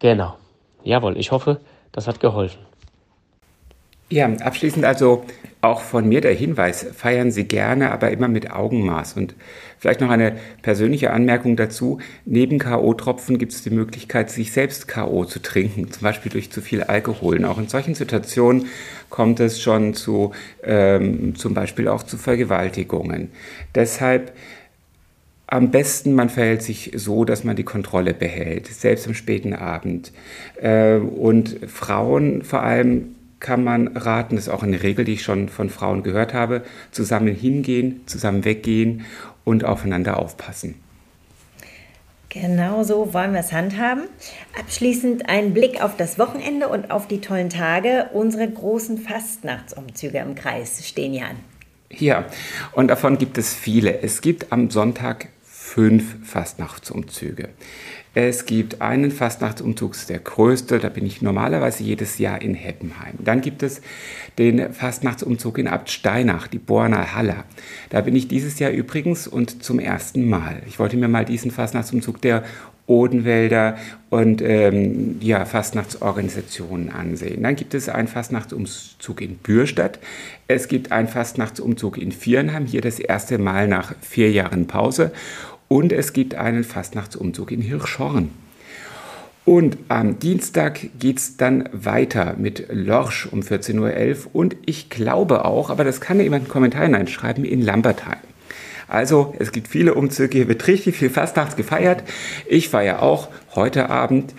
Genau. 0.00 0.34
Jawohl, 0.82 1.16
ich 1.16 1.32
hoffe, 1.32 1.60
das 1.92 2.06
hat 2.06 2.20
geholfen. 2.20 2.60
Ja, 4.08 4.26
abschließend 4.26 4.84
also 4.84 5.24
auch 5.66 5.80
von 5.80 6.08
mir 6.08 6.20
der 6.20 6.32
Hinweis, 6.32 6.86
feiern 6.94 7.30
Sie 7.30 7.44
gerne, 7.44 7.92
aber 7.92 8.10
immer 8.10 8.28
mit 8.28 8.50
Augenmaß. 8.50 9.14
Und 9.14 9.34
vielleicht 9.78 10.00
noch 10.00 10.10
eine 10.10 10.36
persönliche 10.62 11.10
Anmerkung 11.10 11.56
dazu. 11.56 11.98
Neben 12.24 12.58
K.O.-Tropfen 12.58 13.38
gibt 13.38 13.52
es 13.52 13.62
die 13.62 13.70
Möglichkeit, 13.70 14.30
sich 14.30 14.52
selbst 14.52 14.88
K.O. 14.88 15.24
zu 15.24 15.40
trinken, 15.40 15.90
zum 15.90 16.02
Beispiel 16.02 16.32
durch 16.32 16.50
zu 16.50 16.60
viel 16.60 16.82
Alkohol. 16.82 17.38
Und 17.38 17.44
auch 17.44 17.58
in 17.58 17.68
solchen 17.68 17.94
Situationen 17.94 18.66
kommt 19.10 19.40
es 19.40 19.60
schon 19.60 19.94
zu, 19.94 20.32
ähm, 20.62 21.34
zum 21.36 21.54
Beispiel 21.54 21.88
auch 21.88 22.02
zu 22.02 22.16
Vergewaltigungen. 22.16 23.30
Deshalb 23.74 24.32
am 25.48 25.70
besten, 25.70 26.14
man 26.14 26.28
verhält 26.28 26.62
sich 26.62 26.92
so, 26.94 27.24
dass 27.24 27.44
man 27.44 27.54
die 27.54 27.62
Kontrolle 27.62 28.14
behält, 28.14 28.66
selbst 28.66 29.06
am 29.06 29.14
späten 29.14 29.54
Abend. 29.54 30.12
Äh, 30.60 30.96
und 30.96 31.56
Frauen 31.68 32.42
vor 32.42 32.62
allem 32.62 33.15
kann 33.40 33.64
man 33.64 33.96
raten, 33.96 34.36
das 34.36 34.46
ist 34.46 34.52
auch 34.52 34.62
eine 34.62 34.82
Regel, 34.82 35.04
die 35.04 35.14
ich 35.14 35.22
schon 35.22 35.48
von 35.48 35.70
Frauen 35.70 36.02
gehört 36.02 36.34
habe, 36.34 36.62
zusammen 36.90 37.34
hingehen, 37.34 38.00
zusammen 38.06 38.44
weggehen 38.44 39.04
und 39.44 39.64
aufeinander 39.64 40.18
aufpassen. 40.18 40.76
Genau 42.28 42.82
so 42.82 43.14
wollen 43.14 43.32
wir 43.32 43.40
es 43.40 43.52
handhaben. 43.52 44.04
Abschließend 44.58 45.28
ein 45.28 45.54
Blick 45.54 45.82
auf 45.82 45.96
das 45.96 46.18
Wochenende 46.18 46.68
und 46.68 46.90
auf 46.90 47.08
die 47.08 47.20
tollen 47.20 47.48
Tage. 47.48 48.10
Unsere 48.12 48.50
großen 48.50 48.98
Fastnachtsumzüge 48.98 50.18
im 50.18 50.34
Kreis 50.34 50.86
stehen 50.86 51.14
ja 51.14 51.26
an. 51.26 51.36
Ja, 51.88 52.26
und 52.72 52.88
davon 52.88 53.16
gibt 53.16 53.38
es 53.38 53.54
viele. 53.54 54.02
Es 54.02 54.20
gibt 54.20 54.52
am 54.52 54.70
Sonntag 54.70 55.28
fünf 55.44 56.28
Fastnachtsumzüge. 56.28 57.48
Es 58.18 58.46
gibt 58.46 58.80
einen 58.80 59.10
Fastnachtsumzug, 59.10 59.94
der 60.08 60.20
größte, 60.20 60.78
da 60.78 60.88
bin 60.88 61.04
ich 61.04 61.20
normalerweise 61.20 61.84
jedes 61.84 62.16
Jahr 62.16 62.40
in 62.40 62.54
Heppenheim. 62.54 63.16
Dann 63.22 63.42
gibt 63.42 63.62
es 63.62 63.82
den 64.38 64.72
Fastnachtsumzug 64.72 65.58
in 65.58 65.68
Abt 65.68 65.90
Steinach, 65.90 66.46
die 66.46 66.58
Borner 66.58 67.14
Haller. 67.14 67.44
Da 67.90 68.00
bin 68.00 68.16
ich 68.16 68.26
dieses 68.26 68.58
Jahr 68.58 68.70
übrigens 68.70 69.28
und 69.28 69.62
zum 69.62 69.78
ersten 69.78 70.30
Mal. 70.30 70.62
Ich 70.66 70.78
wollte 70.78 70.96
mir 70.96 71.08
mal 71.08 71.26
diesen 71.26 71.50
Fastnachtsumzug 71.50 72.22
der 72.22 72.42
Odenwälder 72.86 73.76
und 74.08 74.40
ähm, 74.40 75.18
ja, 75.20 75.44
Fastnachtsorganisationen 75.44 76.88
ansehen. 76.88 77.42
Dann 77.42 77.54
gibt 77.54 77.74
es 77.74 77.90
einen 77.90 78.08
Fastnachtsumzug 78.08 79.20
in 79.20 79.36
Bürstadt. 79.36 79.98
Es 80.48 80.68
gibt 80.68 80.90
einen 80.90 81.08
Fastnachtsumzug 81.08 81.98
in 81.98 82.12
Viernheim, 82.12 82.64
hier 82.64 82.80
das 82.80 82.98
erste 82.98 83.36
Mal 83.36 83.68
nach 83.68 83.94
vier 84.00 84.30
Jahren 84.30 84.66
Pause. 84.66 85.12
Und 85.68 85.92
es 85.92 86.12
gibt 86.12 86.34
einen 86.34 86.64
Fastnachtsumzug 86.64 87.50
in 87.50 87.60
Hirschhorn. 87.60 88.30
Und 89.44 89.78
am 89.88 90.18
Dienstag 90.18 90.80
geht 90.98 91.18
es 91.18 91.36
dann 91.36 91.68
weiter 91.72 92.34
mit 92.36 92.66
Lorsch 92.68 93.26
um 93.26 93.42
14.11 93.42 93.76
Uhr 93.78 94.30
und 94.32 94.56
ich 94.66 94.90
glaube 94.90 95.44
auch, 95.44 95.70
aber 95.70 95.84
das 95.84 96.00
kann 96.00 96.18
jemand 96.18 96.42
in 96.42 96.46
den 96.46 96.52
Kommentar 96.52 96.82
hineinschreiben, 96.82 97.44
in 97.44 97.62
Lambertheim. 97.62 98.18
Also 98.88 99.34
es 99.38 99.52
gibt 99.52 99.68
viele 99.68 99.94
Umzüge, 99.94 100.38
hier 100.38 100.48
wird 100.48 100.66
richtig 100.66 100.96
viel 100.96 101.10
Fastnachts 101.10 101.54
gefeiert. 101.54 102.02
Ich 102.48 102.68
feiere 102.68 103.02
auch 103.02 103.28
heute 103.54 103.88
Abend, 103.88 104.34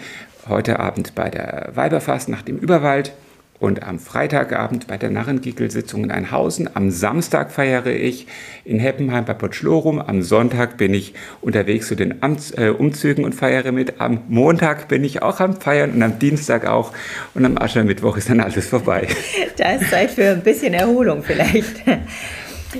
heute 0.50 0.80
Abend 0.82 1.16
bei 1.16 1.30
der 1.30 1.72
Weiberfastnacht 1.74 2.50
im 2.50 2.58
Überwald 2.58 3.14
und 3.60 3.84
am 3.84 4.00
Freitagabend 4.00 4.88
bei 4.88 4.98
der 4.98 5.10
Narrengickel-Sitzung 5.10 6.04
in 6.04 6.12
Einhausen. 6.12 6.70
Am 6.76 6.92
Samstag 6.92 7.52
feiere 7.52 7.88
ich 7.88 8.28
in 8.66 8.80
Heppenheim 8.80 9.26
bei 9.26 9.34
Potschlorum. 9.34 10.00
Am 10.00 10.22
Sonntag 10.22 10.78
bin 10.78 10.94
ich 10.94 11.14
unterwegs 11.42 11.88
zu 11.88 11.96
den 11.96 12.22
Amts, 12.22 12.52
äh, 12.52 12.70
Umzügen 12.70 13.26
und 13.26 13.34
feiere 13.34 13.72
mit. 13.72 14.00
Am 14.00 14.22
Montag 14.28 14.88
bin 14.88 15.04
ich 15.04 15.22
auch 15.22 15.40
am 15.40 15.60
Feiern 15.60 15.92
und 15.92 16.04
am 16.04 16.20
Dienstag 16.20 16.68
auch. 16.68 16.94
Und 17.34 17.46
am 17.46 17.58
Aschermittwoch 17.58 18.18
ist 18.18 18.30
dann 18.30 18.40
alles 18.40 18.68
vorbei. 18.68 19.08
Da 19.58 19.72
ist 19.72 19.90
Zeit 19.90 20.12
für 20.12 20.30
ein 20.30 20.44
bisschen 20.44 20.74
Erholung 20.76 21.24
vielleicht. 21.24 21.82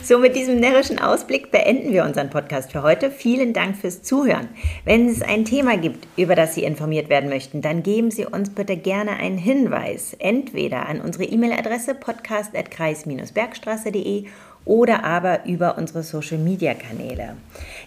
So, 0.04 0.20
mit 0.20 0.36
diesem 0.36 0.60
närrischen 0.60 1.00
Ausblick 1.00 1.50
beenden 1.50 1.94
wir 1.94 2.04
unseren 2.04 2.30
Podcast 2.30 2.74
für 2.74 2.84
heute. 2.84 3.10
Vielen 3.10 3.54
Dank 3.54 3.78
fürs 3.78 4.04
Zuhören. 4.04 4.50
Wenn 4.84 5.08
es 5.08 5.22
ein 5.22 5.46
Thema 5.46 5.78
gibt, 5.78 6.10
über 6.18 6.36
das 6.36 6.56
Sie 6.56 6.66
informiert 6.66 7.08
werden 7.10 7.30
möchten, 7.30 7.62
dann 7.62 7.84
geben 7.84 8.12
Sie 8.12 8.26
uns 8.26 8.50
bitte 8.50 8.76
gerne 8.76 9.12
einen 9.12 9.38
Hinweis. 9.38 10.14
Entweder 10.20 10.90
an 10.90 11.00
unsere 11.00 11.24
E-Mail-Adresse 11.24 11.96
podcast.kreis-bergstraße.de 11.96 14.26
oder 14.68 15.06
aber 15.06 15.46
über 15.46 15.78
unsere 15.78 16.04
Social-Media-Kanäle. 16.04 17.36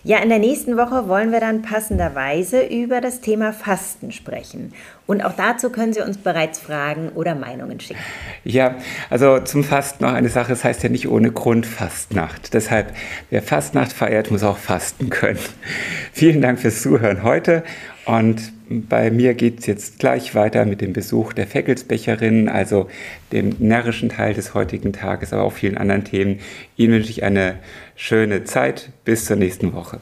Ja, 0.02 0.18
in 0.18 0.30
der 0.30 0.38
nächsten 0.38 0.78
Woche 0.78 1.08
wollen 1.08 1.30
wir 1.30 1.40
dann 1.40 1.60
passenderweise 1.60 2.62
über 2.62 3.02
das 3.02 3.20
Thema 3.20 3.52
Fasten 3.52 4.12
sprechen. 4.12 4.72
Und 5.06 5.22
auch 5.22 5.34
dazu 5.36 5.70
können 5.70 5.92
Sie 5.92 6.00
uns 6.00 6.16
bereits 6.16 6.58
Fragen 6.58 7.10
oder 7.10 7.34
Meinungen 7.34 7.80
schicken. 7.80 8.00
Ja, 8.44 8.76
also 9.10 9.40
zum 9.40 9.62
Fasten 9.62 10.04
noch 10.04 10.12
eine 10.12 10.30
Sache, 10.30 10.54
es 10.54 10.64
heißt 10.64 10.82
ja 10.82 10.88
nicht 10.88 11.08
ohne 11.08 11.30
Grund 11.32 11.66
Fastnacht. 11.66 12.54
Deshalb, 12.54 12.94
wer 13.28 13.42
Fastnacht 13.42 13.92
feiert, 13.92 14.30
muss 14.30 14.42
auch 14.42 14.56
fasten 14.56 15.10
können. 15.10 15.38
Vielen 16.12 16.40
Dank 16.40 16.60
fürs 16.60 16.80
Zuhören 16.80 17.22
heute 17.22 17.62
und 18.06 18.52
bei 18.68 19.10
mir 19.10 19.34
geht 19.34 19.60
es 19.60 19.66
jetzt 19.66 19.98
gleich 19.98 20.34
weiter 20.34 20.64
mit 20.64 20.80
dem 20.80 20.92
Besuch 20.92 21.32
der 21.32 21.46
Feckelsbecherin, 21.46 22.48
also 22.48 22.88
dem 23.32 23.56
närrischen 23.58 24.08
Teil 24.08 24.34
des 24.34 24.54
heutigen 24.54 24.92
Tages, 24.92 25.32
aber 25.32 25.42
auch 25.42 25.52
vielen 25.52 25.76
anderen 25.76 26.04
Themen. 26.04 26.38
Ihnen 26.76 26.94
wünsche 26.94 27.10
ich 27.10 27.24
eine 27.24 27.56
schöne 27.96 28.44
Zeit. 28.44 28.90
Bis 29.04 29.24
zur 29.24 29.36
nächsten 29.36 29.72
Woche. 29.72 30.00